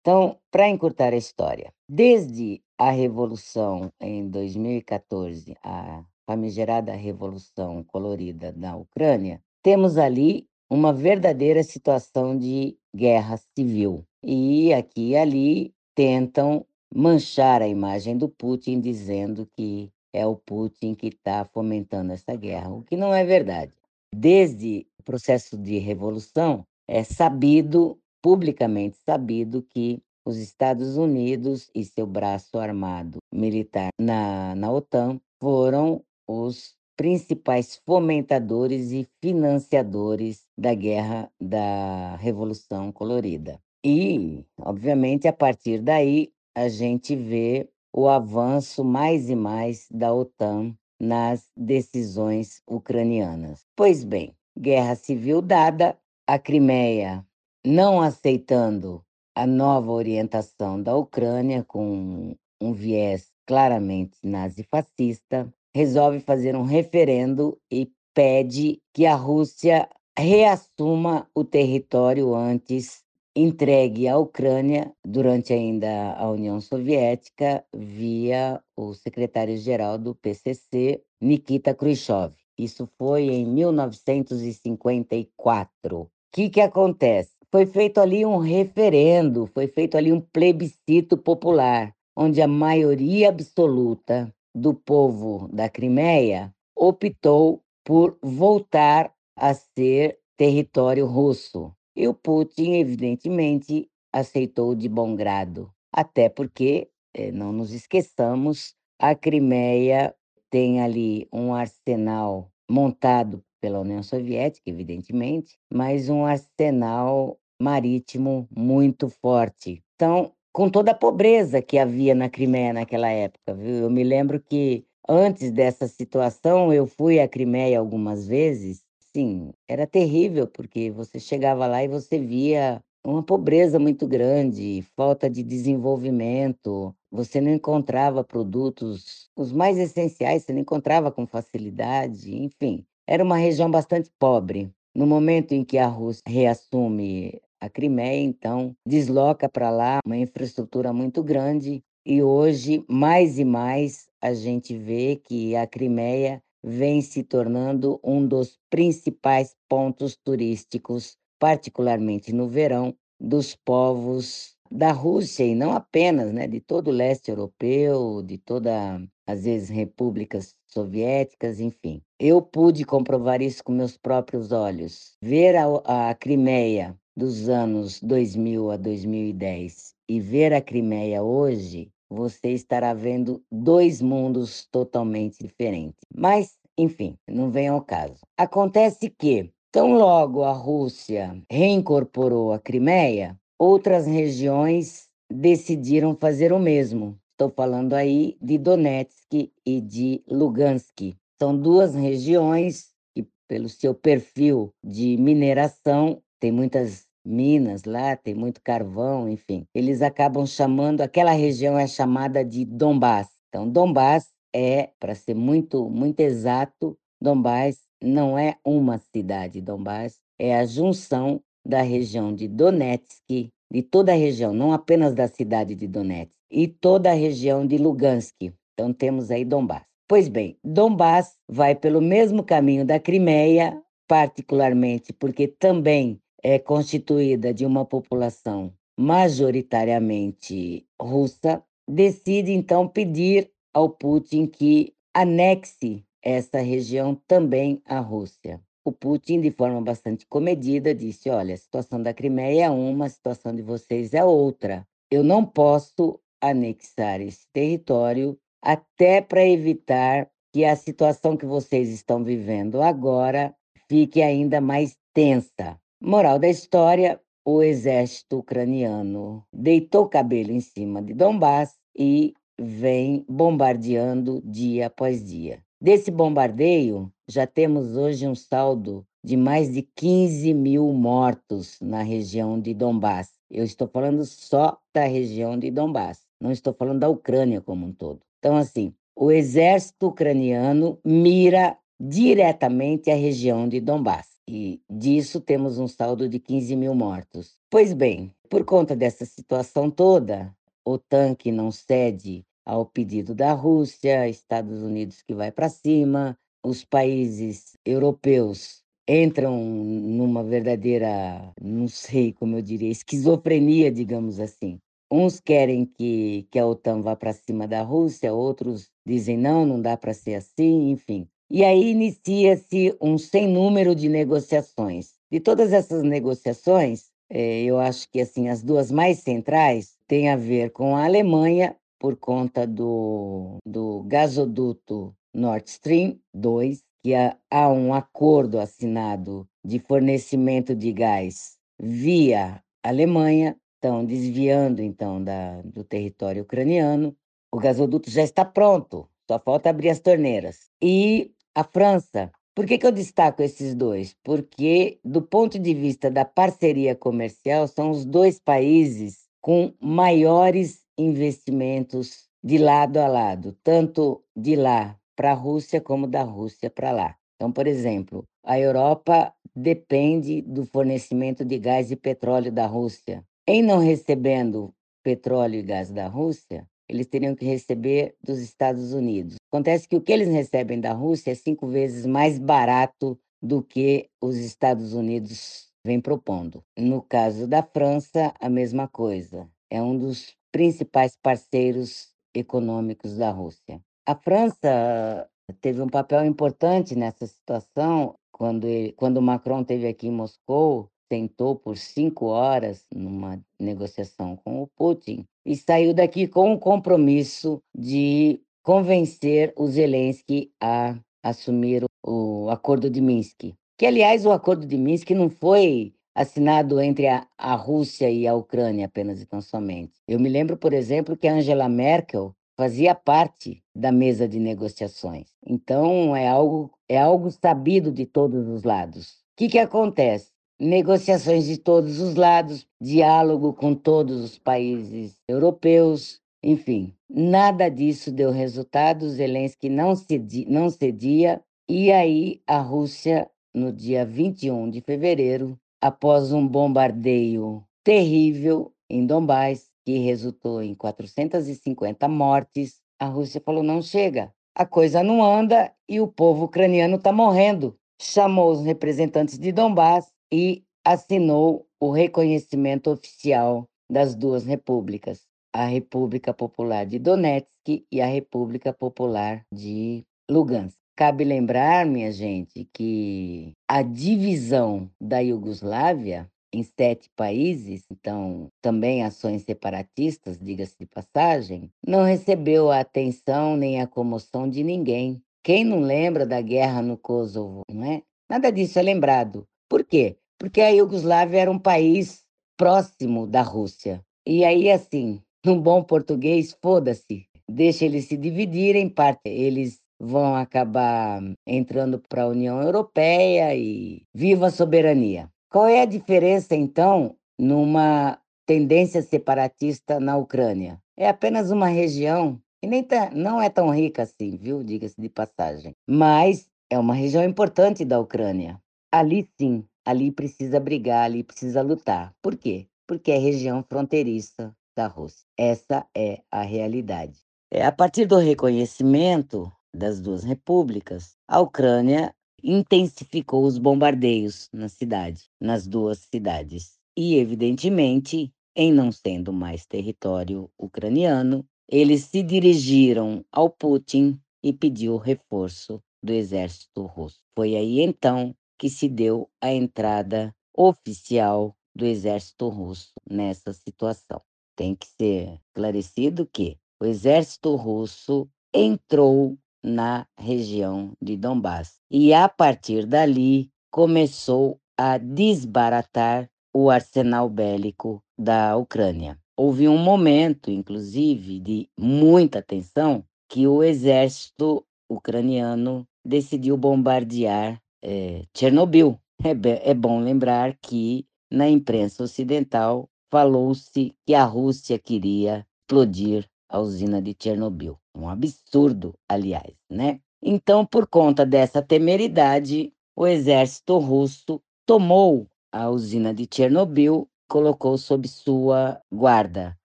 Então, 0.00 0.38
para 0.50 0.68
encurtar 0.68 1.14
a 1.14 1.16
história, 1.16 1.72
desde 1.88 2.62
a 2.78 2.90
Revolução 2.90 3.90
em 3.98 4.28
2014, 4.28 5.56
a 5.62 6.04
famigerada 6.26 6.92
Revolução 6.92 7.82
Colorida 7.84 8.52
na 8.52 8.76
Ucrânia, 8.76 9.42
temos 9.62 9.96
ali 9.96 10.46
uma 10.70 10.92
verdadeira 10.92 11.62
situação 11.62 12.36
de 12.36 12.76
guerra 12.94 13.36
civil. 13.56 14.04
E 14.22 14.72
aqui 14.72 15.10
e 15.10 15.16
ali 15.16 15.74
tentam 15.94 16.64
manchar 16.94 17.60
a 17.60 17.68
imagem 17.68 18.16
do 18.16 18.28
Putin, 18.28 18.80
dizendo 18.80 19.48
que 19.52 19.90
é 20.12 20.26
o 20.26 20.36
Putin 20.36 20.94
que 20.94 21.08
está 21.08 21.44
fomentando 21.44 22.12
essa 22.12 22.36
guerra, 22.36 22.70
o 22.70 22.82
que 22.82 22.96
não 22.96 23.12
é 23.12 23.24
verdade. 23.24 23.72
Desde 24.14 24.86
o 25.00 25.02
processo 25.02 25.58
de 25.58 25.78
revolução, 25.78 26.64
é 26.86 27.02
sabido, 27.02 27.98
publicamente 28.22 28.96
sabido, 29.04 29.62
que 29.62 30.00
os 30.24 30.36
Estados 30.38 30.96
Unidos 30.96 31.68
e 31.74 31.84
seu 31.84 32.06
braço 32.06 32.58
armado 32.58 33.18
militar 33.32 33.88
na, 34.00 34.54
na 34.54 34.70
OTAN 34.70 35.20
foram 35.40 36.02
os 36.26 36.74
principais 36.96 37.80
fomentadores 37.84 38.92
e 38.92 39.06
financiadores 39.22 40.44
da 40.56 40.74
guerra 40.74 41.30
da 41.40 42.16
Revolução 42.16 42.92
Colorida. 42.92 43.60
E, 43.84 44.44
obviamente, 44.58 45.28
a 45.28 45.32
partir 45.32 45.82
daí, 45.82 46.32
a 46.56 46.68
gente 46.68 47.14
vê 47.14 47.68
o 47.92 48.08
avanço 48.08 48.84
mais 48.84 49.28
e 49.28 49.36
mais 49.36 49.86
da 49.90 50.12
OTAN 50.12 50.74
nas 51.00 51.50
decisões 51.56 52.62
ucranianas. 52.66 53.66
Pois 53.76 54.04
bem, 54.04 54.34
guerra 54.58 54.94
civil 54.94 55.42
dada, 55.42 55.98
a 56.26 56.38
Crimeia 56.38 57.24
não 57.66 58.00
aceitando 58.00 59.04
a 59.36 59.46
nova 59.46 59.90
orientação 59.90 60.80
da 60.80 60.96
Ucrânia 60.96 61.64
com 61.64 62.36
um 62.60 62.72
viés 62.72 63.30
claramente 63.46 64.16
nazifascista, 64.22 65.52
resolve 65.74 66.20
fazer 66.20 66.54
um 66.54 66.62
referendo 66.62 67.58
e 67.70 67.90
pede 68.14 68.80
que 68.92 69.06
a 69.06 69.14
Rússia 69.16 69.88
reassuma 70.16 71.28
o 71.34 71.44
território 71.44 72.32
antes 72.34 73.02
entregue 73.34 74.06
à 74.06 74.16
Ucrânia 74.16 74.94
durante 75.04 75.52
ainda 75.52 76.12
a 76.12 76.30
União 76.30 76.60
Soviética 76.60 77.64
via 77.74 78.62
o 78.76 78.94
secretário-geral 78.94 79.98
do 79.98 80.14
PCC, 80.14 81.02
Nikita 81.20 81.74
Khrushchev. 81.74 82.32
Isso 82.56 82.88
foi 82.96 83.24
em 83.24 83.44
1954. 83.44 86.02
O 86.02 86.08
que, 86.30 86.48
que 86.48 86.60
acontece? 86.60 87.32
Foi 87.50 87.66
feito 87.66 88.00
ali 88.00 88.24
um 88.24 88.38
referendo, 88.38 89.50
foi 89.52 89.66
feito 89.66 89.96
ali 89.96 90.12
um 90.12 90.20
plebiscito 90.20 91.16
popular, 91.16 91.92
onde 92.16 92.40
a 92.40 92.46
maioria 92.46 93.30
absoluta 93.30 94.32
do 94.54 94.74
povo 94.74 95.48
da 95.52 95.68
Crimeia 95.68 96.54
optou 96.76 97.62
por 97.84 98.16
voltar 98.22 99.12
a 99.36 99.52
ser 99.54 100.18
território 100.36 101.06
russo. 101.06 101.72
E 101.96 102.08
o 102.08 102.14
Putin, 102.14 102.74
evidentemente, 102.74 103.88
aceitou 104.12 104.74
de 104.74 104.88
bom 104.88 105.14
grado, 105.14 105.70
até 105.92 106.28
porque, 106.28 106.88
eh, 107.14 107.30
não 107.32 107.52
nos 107.52 107.72
esqueçamos, 107.72 108.74
a 108.98 109.14
Crimeia 109.14 110.14
tem 110.50 110.80
ali 110.80 111.28
um 111.32 111.52
arsenal 111.52 112.50
montado 112.70 113.42
pela 113.60 113.80
União 113.80 114.02
Soviética, 114.02 114.70
evidentemente, 114.70 115.56
mas 115.72 116.08
um 116.08 116.24
arsenal 116.24 117.38
marítimo 117.60 118.48
muito 118.50 119.08
forte. 119.08 119.82
Então, 119.94 120.32
com 120.54 120.70
toda 120.70 120.92
a 120.92 120.94
pobreza 120.94 121.60
que 121.60 121.76
havia 121.76 122.14
na 122.14 122.30
Crimeia 122.30 122.72
naquela 122.72 123.10
época, 123.10 123.52
viu? 123.52 123.74
Eu 123.74 123.90
me 123.90 124.04
lembro 124.04 124.40
que 124.40 124.86
antes 125.06 125.50
dessa 125.50 125.88
situação 125.88 126.72
eu 126.72 126.86
fui 126.86 127.18
à 127.18 127.26
Crimeia 127.26 127.80
algumas 127.80 128.24
vezes. 128.28 128.84
Sim, 129.12 129.52
era 129.68 129.84
terrível, 129.84 130.46
porque 130.46 130.92
você 130.92 131.18
chegava 131.18 131.66
lá 131.66 131.82
e 131.82 131.88
você 131.88 132.20
via 132.20 132.80
uma 133.04 133.20
pobreza 133.20 133.80
muito 133.80 134.06
grande, 134.06 134.84
falta 134.96 135.28
de 135.28 135.42
desenvolvimento, 135.42 136.94
você 137.10 137.40
não 137.40 137.50
encontrava 137.50 138.22
produtos, 138.22 139.28
os 139.36 139.52
mais 139.52 139.76
essenciais, 139.76 140.44
você 140.44 140.52
não 140.52 140.60
encontrava 140.60 141.10
com 141.10 141.26
facilidade, 141.26 142.32
enfim. 142.32 142.86
Era 143.08 143.24
uma 143.24 143.36
região 143.36 143.68
bastante 143.68 144.08
pobre. 144.20 144.70
No 144.94 145.04
momento 145.04 145.50
em 145.52 145.64
que 145.64 145.78
a 145.78 145.88
Rússia 145.88 146.22
reassume 146.28 147.42
a 147.64 147.70
Crimeia, 147.70 148.22
então, 148.22 148.76
desloca 148.86 149.48
para 149.48 149.70
lá 149.70 150.00
uma 150.04 150.16
infraestrutura 150.16 150.92
muito 150.92 151.22
grande 151.22 151.82
e 152.06 152.22
hoje, 152.22 152.84
mais 152.86 153.38
e 153.38 153.44
mais, 153.44 154.06
a 154.20 154.34
gente 154.34 154.76
vê 154.76 155.16
que 155.16 155.56
a 155.56 155.66
Crimeia 155.66 156.42
vem 156.62 157.00
se 157.00 157.22
tornando 157.22 157.98
um 158.04 158.26
dos 158.26 158.58
principais 158.68 159.56
pontos 159.68 160.16
turísticos, 160.22 161.16
particularmente 161.38 162.32
no 162.32 162.46
verão, 162.46 162.94
dos 163.18 163.54
povos 163.54 164.54
da 164.70 164.92
Rússia 164.92 165.44
e 165.44 165.54
não 165.54 165.72
apenas, 165.72 166.32
né, 166.32 166.46
de 166.46 166.60
todo 166.60 166.88
o 166.88 166.92
leste 166.92 167.30
europeu, 167.30 168.22
de 168.22 168.36
toda, 168.36 169.00
às 169.26 169.44
vezes, 169.44 169.68
repúblicas 169.68 170.54
soviéticas, 170.66 171.60
enfim. 171.60 172.02
Eu 172.18 172.42
pude 172.42 172.84
comprovar 172.84 173.40
isso 173.40 173.62
com 173.64 173.72
meus 173.72 173.96
próprios 173.96 174.52
olhos. 174.52 175.16
Ver 175.22 175.56
a, 175.56 176.10
a 176.10 176.14
Crimeia 176.14 176.98
dos 177.16 177.48
anos 177.48 178.00
2000 178.00 178.70
a 178.70 178.76
2010 178.76 179.94
e 180.08 180.20
ver 180.20 180.52
a 180.52 180.60
Crimeia 180.60 181.22
hoje, 181.22 181.90
você 182.10 182.50
estará 182.50 182.92
vendo 182.92 183.42
dois 183.50 184.00
mundos 184.02 184.66
totalmente 184.70 185.38
diferentes. 185.42 186.00
Mas, 186.14 186.56
enfim, 186.76 187.16
não 187.28 187.50
vem 187.50 187.68
ao 187.68 187.80
caso. 187.80 188.20
Acontece 188.36 189.10
que, 189.10 189.50
tão 189.72 189.94
logo 189.94 190.42
a 190.44 190.52
Rússia 190.52 191.40
reincorporou 191.50 192.52
a 192.52 192.58
Crimeia, 192.58 193.38
outras 193.58 194.06
regiões 194.06 195.08
decidiram 195.32 196.14
fazer 196.14 196.52
o 196.52 196.58
mesmo. 196.58 197.18
Estou 197.32 197.50
falando 197.50 197.94
aí 197.94 198.36
de 198.40 198.58
Donetsk 198.58 199.50
e 199.66 199.80
de 199.80 200.22
Lugansk. 200.28 201.16
São 201.40 201.56
duas 201.56 201.94
regiões 201.94 202.90
que, 203.14 203.26
pelo 203.48 203.68
seu 203.68 203.94
perfil 203.94 204.72
de 204.84 205.16
mineração, 205.16 206.22
tem 206.44 206.52
muitas 206.52 207.06
minas 207.24 207.84
lá, 207.84 208.14
tem 208.14 208.34
muito 208.34 208.60
carvão, 208.60 209.26
enfim. 209.26 209.66
Eles 209.74 210.02
acabam 210.02 210.44
chamando, 210.44 211.00
aquela 211.00 211.32
região 211.32 211.78
é 211.78 211.86
chamada 211.86 212.44
de 212.44 212.66
Donbass. 212.66 213.30
Então, 213.48 213.66
Donbass 213.66 214.28
é, 214.54 214.90
para 215.00 215.14
ser 215.14 215.34
muito, 215.34 215.88
muito 215.88 216.20
exato, 216.20 216.98
Donbass 217.18 217.78
não 218.02 218.38
é 218.38 218.56
uma 218.62 218.98
cidade, 218.98 219.62
Donbass 219.62 220.20
é 220.38 220.54
a 220.54 220.66
junção 220.66 221.40
da 221.66 221.80
região 221.80 222.34
de 222.34 222.46
Donetsk, 222.46 223.48
de 223.72 223.82
toda 223.82 224.12
a 224.12 224.16
região, 224.16 224.52
não 224.52 224.70
apenas 224.70 225.14
da 225.14 225.26
cidade 225.26 225.74
de 225.74 225.86
Donetsk, 225.86 226.34
e 226.50 226.68
toda 226.68 227.10
a 227.10 227.14
região 227.14 227.66
de 227.66 227.78
Lugansk. 227.78 228.36
Então 228.74 228.92
temos 228.92 229.30
aí 229.30 229.46
Donbass. 229.46 229.86
Pois 230.06 230.28
bem, 230.28 230.58
Donbass 230.62 231.38
vai 231.48 231.74
pelo 231.74 232.02
mesmo 232.02 232.44
caminho 232.44 232.84
da 232.84 233.00
Crimeia, 233.00 233.82
particularmente 234.06 235.10
porque 235.10 235.48
também 235.48 236.20
é 236.44 236.58
constituída 236.58 237.54
de 237.54 237.64
uma 237.64 237.86
população 237.86 238.70
majoritariamente 238.98 240.86
russa, 241.00 241.64
decide 241.88 242.52
então 242.52 242.86
pedir 242.86 243.50
ao 243.72 243.88
Putin 243.88 244.46
que 244.46 244.94
anexe 245.14 246.04
essa 246.22 246.58
região 246.58 247.14
também 247.26 247.82
à 247.86 247.98
Rússia. 247.98 248.60
O 248.84 248.92
Putin, 248.92 249.40
de 249.40 249.50
forma 249.50 249.80
bastante 249.80 250.26
comedida, 250.26 250.94
disse: 250.94 251.30
Olha, 251.30 251.54
a 251.54 251.58
situação 251.58 252.02
da 252.02 252.12
Crimeia 252.12 252.66
é 252.66 252.70
uma, 252.70 253.06
a 253.06 253.08
situação 253.08 253.56
de 253.56 253.62
vocês 253.62 254.12
é 254.12 254.22
outra. 254.22 254.86
Eu 255.10 255.24
não 255.24 255.46
posso 255.46 256.20
anexar 256.40 257.22
esse 257.22 257.46
território 257.54 258.38
até 258.62 259.22
para 259.22 259.46
evitar 259.46 260.30
que 260.52 260.64
a 260.66 260.76
situação 260.76 261.38
que 261.38 261.46
vocês 261.46 261.88
estão 261.88 262.22
vivendo 262.22 262.82
agora 262.82 263.54
fique 263.88 264.20
ainda 264.20 264.60
mais 264.60 264.96
tensa. 265.14 265.80
Moral 266.06 266.38
da 266.38 266.50
história: 266.50 267.18
o 267.46 267.62
exército 267.62 268.40
ucraniano 268.40 269.42
deitou 269.50 270.06
cabelo 270.06 270.50
em 270.50 270.60
cima 270.60 271.00
de 271.00 271.14
Donbass 271.14 271.78
e 271.96 272.34
vem 272.60 273.24
bombardeando 273.26 274.42
dia 274.44 274.88
após 274.88 275.24
dia. 275.24 275.62
Desse 275.80 276.10
bombardeio, 276.10 277.10
já 277.26 277.46
temos 277.46 277.96
hoje 277.96 278.28
um 278.28 278.34
saldo 278.34 279.06
de 279.24 279.34
mais 279.34 279.72
de 279.72 279.80
15 279.96 280.52
mil 280.52 280.92
mortos 280.92 281.78
na 281.80 282.02
região 282.02 282.60
de 282.60 282.74
Donbass. 282.74 283.30
Eu 283.50 283.64
estou 283.64 283.88
falando 283.88 284.26
só 284.26 284.76
da 284.92 285.04
região 285.04 285.58
de 285.58 285.70
Donbass, 285.70 286.20
não 286.38 286.52
estou 286.52 286.74
falando 286.74 287.00
da 287.00 287.08
Ucrânia 287.08 287.62
como 287.62 287.86
um 287.86 287.92
todo. 287.94 288.20
Então, 288.40 288.58
assim, 288.58 288.92
o 289.16 289.32
exército 289.32 290.08
ucraniano 290.08 290.98
mira 291.02 291.78
diretamente 291.98 293.10
a 293.10 293.14
região 293.14 293.66
de 293.66 293.80
Donbass 293.80 294.33
e 294.48 294.80
disso 294.90 295.40
temos 295.40 295.78
um 295.78 295.88
saldo 295.88 296.28
de 296.28 296.38
15 296.38 296.76
mil 296.76 296.94
mortos. 296.94 297.56
Pois 297.70 297.92
bem, 297.92 298.34
por 298.48 298.64
conta 298.64 298.94
dessa 298.94 299.24
situação 299.24 299.90
toda, 299.90 300.54
o 300.84 300.98
tanque 300.98 301.50
não 301.50 301.70
cede 301.70 302.44
ao 302.64 302.86
pedido 302.86 303.34
da 303.34 303.52
Rússia, 303.52 304.28
Estados 304.28 304.82
Unidos 304.82 305.22
que 305.22 305.34
vai 305.34 305.50
para 305.50 305.68
cima, 305.68 306.38
os 306.64 306.84
países 306.84 307.76
europeus 307.84 308.82
entram 309.06 309.62
numa 309.62 310.42
verdadeira, 310.42 311.52
não 311.60 311.88
sei 311.88 312.32
como 312.32 312.56
eu 312.56 312.62
diria, 312.62 312.90
esquizofrenia, 312.90 313.90
digamos 313.90 314.40
assim. 314.40 314.78
Uns 315.10 315.38
querem 315.38 315.84
que, 315.84 316.46
que 316.50 316.58
a 316.58 316.66
OTAN 316.66 317.02
vá 317.02 317.14
para 317.14 317.32
cima 317.32 317.68
da 317.68 317.82
Rússia, 317.82 318.32
outros 318.32 318.90
dizem 319.06 319.36
não, 319.36 319.66
não 319.66 319.80
dá 319.80 319.96
para 319.96 320.14
ser 320.14 320.36
assim, 320.36 320.90
enfim. 320.90 321.28
E 321.50 321.64
aí 321.64 321.90
inicia-se 321.90 322.96
um 323.00 323.18
sem 323.18 323.46
número 323.48 323.94
de 323.94 324.08
negociações. 324.08 325.12
De 325.30 325.40
todas 325.40 325.72
essas 325.72 326.02
negociações, 326.02 327.10
eh, 327.30 327.62
eu 327.64 327.78
acho 327.78 328.08
que 328.10 328.20
assim 328.20 328.48
as 328.48 328.62
duas 328.62 328.90
mais 328.90 329.18
centrais 329.20 329.94
têm 330.06 330.30
a 330.30 330.36
ver 330.36 330.70
com 330.70 330.96
a 330.96 331.04
Alemanha 331.04 331.76
por 331.98 332.16
conta 332.16 332.66
do, 332.66 333.56
do 333.64 334.02
gasoduto 334.06 335.14
Nord 335.34 335.68
Stream 335.68 336.18
2, 336.32 336.82
que 337.02 337.14
há, 337.14 337.36
há 337.50 337.68
um 337.68 337.92
acordo 337.92 338.58
assinado 338.58 339.48
de 339.64 339.78
fornecimento 339.78 340.74
de 340.74 340.92
gás 340.92 341.56
via 341.78 342.62
Alemanha, 342.82 343.56
estão 343.74 344.04
desviando 344.04 344.80
então 344.80 345.22
da, 345.22 345.60
do 345.62 345.82
território 345.82 346.42
ucraniano. 346.42 347.16
O 347.52 347.58
gasoduto 347.58 348.10
já 348.10 348.22
está 348.22 348.44
pronto, 348.44 349.08
só 349.28 349.38
falta 349.38 349.70
abrir 349.70 349.90
as 349.90 350.00
torneiras. 350.00 350.70
E 350.82 351.32
a 351.54 351.62
França. 351.64 352.30
Por 352.54 352.66
que, 352.66 352.78
que 352.78 352.86
eu 352.86 352.92
destaco 352.92 353.42
esses 353.42 353.74
dois? 353.74 354.16
Porque, 354.22 354.98
do 355.04 355.22
ponto 355.22 355.58
de 355.58 355.74
vista 355.74 356.10
da 356.10 356.24
parceria 356.24 356.94
comercial, 356.94 357.66
são 357.66 357.90
os 357.90 358.04
dois 358.04 358.38
países 358.38 359.24
com 359.40 359.72
maiores 359.80 360.84
investimentos 360.96 362.28
de 362.42 362.58
lado 362.58 362.98
a 362.98 363.08
lado, 363.08 363.56
tanto 363.62 364.22
de 364.36 364.54
lá 364.54 364.96
para 365.16 365.32
a 365.32 365.34
Rússia 365.34 365.80
como 365.80 366.06
da 366.06 366.22
Rússia 366.22 366.70
para 366.70 366.92
lá. 366.92 367.16
Então, 367.36 367.50
por 367.50 367.66
exemplo, 367.66 368.24
a 368.44 368.58
Europa 368.58 369.34
depende 369.54 370.42
do 370.42 370.64
fornecimento 370.64 371.44
de 371.44 371.58
gás 371.58 371.90
e 371.90 371.96
petróleo 371.96 372.52
da 372.52 372.66
Rússia. 372.66 373.24
Em 373.46 373.62
não 373.62 373.78
recebendo 373.78 374.72
petróleo 375.02 375.58
e 375.58 375.62
gás 375.62 375.90
da 375.90 376.06
Rússia, 376.06 376.66
eles 376.88 377.06
teriam 377.06 377.34
que 377.34 377.44
receber 377.44 378.14
dos 378.22 378.38
Estados 378.38 378.92
Unidos. 378.92 379.36
Acontece 379.54 379.86
que 379.86 379.94
o 379.94 380.00
que 380.00 380.12
eles 380.12 380.26
recebem 380.26 380.80
da 380.80 380.92
Rússia 380.92 381.30
é 381.30 381.34
cinco 381.36 381.68
vezes 381.68 382.04
mais 382.04 382.40
barato 382.40 383.16
do 383.40 383.62
que 383.62 384.10
os 384.20 384.34
Estados 384.34 384.94
Unidos 384.94 385.68
vem 385.86 386.00
propondo. 386.00 386.64
No 386.76 387.00
caso 387.00 387.46
da 387.46 387.62
França, 387.62 388.34
a 388.40 388.48
mesma 388.48 388.88
coisa. 388.88 389.48
É 389.70 389.80
um 389.80 389.96
dos 389.96 390.34
principais 390.50 391.16
parceiros 391.22 392.08
econômicos 392.34 393.16
da 393.16 393.30
Rússia. 393.30 393.80
A 394.04 394.16
França 394.16 395.30
teve 395.60 395.80
um 395.80 395.88
papel 395.88 396.24
importante 396.24 396.96
nessa 396.96 397.24
situação 397.24 398.16
quando, 398.32 398.64
ele, 398.66 398.90
quando 398.94 399.22
Macron 399.22 399.60
esteve 399.60 399.86
aqui 399.86 400.08
em 400.08 400.10
Moscou, 400.10 400.88
sentou 401.08 401.54
por 401.54 401.76
cinco 401.76 402.26
horas 402.26 402.84
numa 402.92 403.40
negociação 403.60 404.34
com 404.34 404.64
o 404.64 404.66
Putin 404.76 405.24
e 405.46 405.54
saiu 405.54 405.94
daqui 405.94 406.26
com 406.26 406.52
o 406.52 406.58
compromisso 406.58 407.62
de 407.72 408.40
convencer 408.64 409.52
o 409.56 409.66
Zelensky 409.68 410.50
a 410.60 410.98
assumir 411.22 411.84
o 412.02 412.48
acordo 412.50 412.88
de 412.88 413.00
Minsk. 413.00 413.54
Que, 413.78 413.86
aliás, 413.86 414.24
o 414.24 414.32
acordo 414.32 414.66
de 414.66 414.78
Minsk 414.78 415.10
não 415.10 415.28
foi 415.28 415.94
assinado 416.14 416.80
entre 416.80 417.06
a, 417.06 417.26
a 417.36 417.54
Rússia 417.54 418.10
e 418.10 418.26
a 418.26 418.34
Ucrânia 418.34 418.86
apenas 418.86 419.20
e 419.20 419.26
tão 419.26 419.42
somente. 419.42 419.92
Eu 420.08 420.18
me 420.18 420.28
lembro, 420.28 420.56
por 420.56 420.72
exemplo, 420.72 421.16
que 421.16 421.28
Angela 421.28 421.68
Merkel 421.68 422.34
fazia 422.56 422.94
parte 422.94 423.62
da 423.74 423.92
mesa 423.92 424.26
de 424.26 424.38
negociações. 424.38 425.28
Então, 425.44 426.16
é 426.16 426.26
algo, 426.26 426.70
é 426.88 426.98
algo 426.98 427.30
sabido 427.30 427.92
de 427.92 428.06
todos 428.06 428.48
os 428.48 428.62
lados. 428.62 429.24
O 429.34 429.36
que, 429.36 429.48
que 429.48 429.58
acontece? 429.58 430.32
Negociações 430.58 431.46
de 431.46 431.58
todos 431.58 432.00
os 432.00 432.14
lados, 432.14 432.66
diálogo 432.80 433.52
com 433.52 433.74
todos 433.74 434.22
os 434.22 434.38
países 434.38 435.18
europeus, 435.28 436.22
enfim, 436.44 436.94
nada 437.08 437.70
disso 437.70 438.12
deu 438.12 438.30
resultado. 438.30 439.08
Zelensky 439.08 439.70
não 439.70 439.96
cedia, 439.96 440.46
não 440.46 440.68
cedia 440.68 441.42
e 441.66 441.90
aí 441.90 442.42
a 442.46 442.58
Rússia, 442.58 443.30
no 443.54 443.72
dia 443.72 444.04
21 444.04 444.68
de 444.68 444.82
fevereiro, 444.82 445.58
após 445.80 446.32
um 446.32 446.46
bombardeio 446.46 447.64
terrível 447.82 448.70
em 448.90 449.06
Donbás, 449.06 449.70
que 449.86 449.96
resultou 449.98 450.62
em 450.62 450.74
450 450.74 452.06
mortes, 452.08 452.80
a 453.00 453.06
Rússia 453.06 453.40
falou: 453.40 453.62
não 453.62 453.80
chega, 453.80 454.30
a 454.54 454.66
coisa 454.66 455.02
não 455.02 455.24
anda 455.24 455.72
e 455.88 455.98
o 455.98 456.06
povo 456.06 456.44
ucraniano 456.44 456.96
está 456.96 457.10
morrendo. 457.10 457.78
Chamou 457.98 458.52
os 458.52 458.62
representantes 458.62 459.38
de 459.38 459.50
Donbás 459.50 460.12
e 460.30 460.62
assinou 460.84 461.66
o 461.80 461.90
reconhecimento 461.90 462.90
oficial 462.90 463.66
das 463.90 464.14
duas 464.14 464.44
repúblicas, 464.44 465.26
a 465.54 465.66
República 465.66 466.34
Popular 466.34 466.84
de 466.84 466.98
Donetsk 466.98 467.86
e 467.90 468.00
a 468.00 468.06
República 468.06 468.72
Popular 468.72 469.46
de 469.52 470.04
Lugansk. 470.28 470.76
Cabe 470.96 471.24
lembrar, 471.24 471.86
minha 471.86 472.10
gente, 472.10 472.68
que 472.72 473.52
a 473.68 473.82
divisão 473.82 474.90
da 475.00 475.20
Iugoslávia 475.20 476.28
em 476.52 476.62
sete 476.62 477.10
países, 477.16 477.84
então 477.90 478.48
também 478.62 479.02
ações 479.02 479.42
separatistas, 479.42 480.38
diga-se 480.38 480.76
de 480.78 480.86
passagem, 480.86 481.70
não 481.84 482.04
recebeu 482.04 482.70
a 482.70 482.80
atenção 482.80 483.56
nem 483.56 483.80
a 483.80 483.86
comoção 483.86 484.48
de 484.48 484.62
ninguém. 484.62 485.20
Quem 485.42 485.64
não 485.64 485.80
lembra 485.80 486.24
da 486.24 486.40
guerra 486.40 486.80
no 486.80 486.96
Kosovo, 486.96 487.62
não 487.68 487.84
é? 487.84 488.02
Nada 488.30 488.50
disso 488.50 488.78
é 488.78 488.82
lembrado. 488.82 489.46
Por 489.68 489.84
quê? 489.84 490.16
Porque 490.38 490.60
a 490.60 490.68
Iugoslávia 490.68 491.40
era 491.40 491.50
um 491.50 491.58
país 491.58 492.24
próximo 492.56 493.26
da 493.26 493.42
Rússia. 493.42 494.00
E 494.26 494.44
aí, 494.44 494.70
assim, 494.70 495.20
num 495.44 495.60
bom 495.60 495.82
português, 495.82 496.56
foda-se. 496.60 497.26
Deixa 497.48 497.84
eles 497.84 498.06
se 498.06 498.16
dividirem, 498.16 498.88
parte 498.88 499.28
eles 499.28 499.78
vão 500.00 500.34
acabar 500.34 501.22
entrando 501.46 502.00
para 502.08 502.22
a 502.22 502.28
União 502.28 502.60
Europeia 502.62 503.54
e 503.54 504.02
viva 504.14 504.46
a 504.46 504.50
soberania. 504.50 505.28
Qual 505.50 505.66
é 505.66 505.82
a 505.82 505.86
diferença, 505.86 506.54
então, 506.56 507.16
numa 507.38 508.18
tendência 508.46 509.02
separatista 509.02 510.00
na 510.00 510.16
Ucrânia? 510.16 510.80
É 510.96 511.08
apenas 511.08 511.50
uma 511.50 511.68
região 511.68 512.40
que 512.60 512.68
nem 512.68 512.82
tá, 512.82 513.10
não 513.10 513.40
é 513.40 513.50
tão 513.50 513.70
rica 513.70 514.02
assim, 514.02 514.36
viu? 514.36 514.64
Diga-se 514.64 515.00
de 515.00 515.08
passagem. 515.08 515.74
Mas 515.86 516.48
é 516.70 516.78
uma 516.78 516.94
região 516.94 517.22
importante 517.22 517.84
da 517.84 518.00
Ucrânia. 518.00 518.58
Ali 518.90 519.28
sim, 519.38 519.64
ali 519.84 520.10
precisa 520.10 520.58
brigar, 520.58 521.04
ali 521.04 521.22
precisa 521.22 521.62
lutar. 521.62 522.12
Por 522.22 522.36
quê? 522.36 522.66
Porque 522.86 523.12
é 523.12 523.18
região 523.18 523.62
fronteiriça 523.68 524.54
da 524.76 524.86
Rússia. 524.86 525.24
Essa 525.38 525.86
é 525.96 526.22
a 526.30 526.42
realidade. 526.42 527.18
É, 527.50 527.64
a 527.64 527.72
partir 527.72 528.06
do 528.06 528.16
reconhecimento 528.16 529.50
das 529.74 530.00
duas 530.00 530.24
repúblicas, 530.24 531.16
a 531.28 531.40
Ucrânia 531.40 532.14
intensificou 532.42 533.44
os 533.44 533.58
bombardeios 533.58 534.48
na 534.52 534.68
cidade, 534.68 535.22
nas 535.40 535.66
duas 535.66 535.98
cidades. 535.98 536.78
E, 536.96 537.16
evidentemente, 537.16 538.32
em 538.56 538.72
não 538.72 538.92
sendo 538.92 539.32
mais 539.32 539.66
território 539.66 540.50
ucraniano, 540.58 541.44
eles 541.68 542.04
se 542.04 542.22
dirigiram 542.22 543.24
ao 543.32 543.50
Putin 543.50 544.20
e 544.42 544.52
pediu 544.52 544.96
reforço 544.96 545.82
do 546.02 546.12
exército 546.12 546.84
russo. 546.84 547.18
Foi 547.34 547.56
aí 547.56 547.80
então 547.80 548.34
que 548.58 548.68
se 548.68 548.88
deu 548.88 549.28
a 549.40 549.52
entrada 549.52 550.34
oficial 550.56 551.56
do 551.74 551.84
exército 551.84 552.48
russo 552.48 552.92
nessa 553.08 553.52
situação. 553.52 554.20
Tem 554.56 554.74
que 554.74 554.86
ser 554.86 555.40
esclarecido 555.48 556.26
que 556.26 556.56
o 556.80 556.86
exército 556.86 557.54
russo 557.56 558.28
entrou 558.52 559.36
na 559.62 560.06
região 560.18 560.92
de 561.00 561.16
Donbass. 561.16 561.80
E 561.90 562.12
a 562.12 562.28
partir 562.28 562.86
dali 562.86 563.50
começou 563.70 564.60
a 564.78 564.98
desbaratar 564.98 566.28
o 566.54 566.70
arsenal 566.70 567.28
bélico 567.28 568.02
da 568.18 568.56
Ucrânia. 568.56 569.18
Houve 569.36 569.68
um 569.68 569.78
momento, 569.78 570.50
inclusive, 570.50 571.40
de 571.40 571.68
muita 571.76 572.40
tensão, 572.40 573.04
que 573.28 573.48
o 573.48 573.64
exército 573.64 574.64
ucraniano 574.88 575.84
decidiu 576.04 576.56
bombardear 576.56 577.60
é, 577.82 578.24
Chernobyl. 578.36 578.98
É, 579.24 579.70
é 579.70 579.74
bom 579.74 580.00
lembrar 580.00 580.56
que 580.62 581.06
na 581.30 581.48
imprensa 581.48 582.04
ocidental 582.04 582.88
falou-se 583.14 583.94
que 584.04 584.12
a 584.12 584.24
Rússia 584.24 584.76
queria 584.76 585.46
explodir 585.62 586.28
a 586.48 586.58
usina 586.58 587.00
de 587.00 587.14
Chernobyl. 587.16 587.78
Um 587.96 588.08
absurdo, 588.08 588.92
aliás, 589.08 589.54
né? 589.70 590.00
Então, 590.20 590.66
por 590.66 590.88
conta 590.88 591.24
dessa 591.24 591.62
temeridade, 591.62 592.72
o 592.96 593.06
exército 593.06 593.78
russo 593.78 594.42
tomou 594.66 595.28
a 595.52 595.70
usina 595.70 596.12
de 596.12 596.28
Chernobyl, 596.28 597.08
colocou 597.28 597.78
sob 597.78 598.08
sua 598.08 598.80
guarda, 598.92 599.56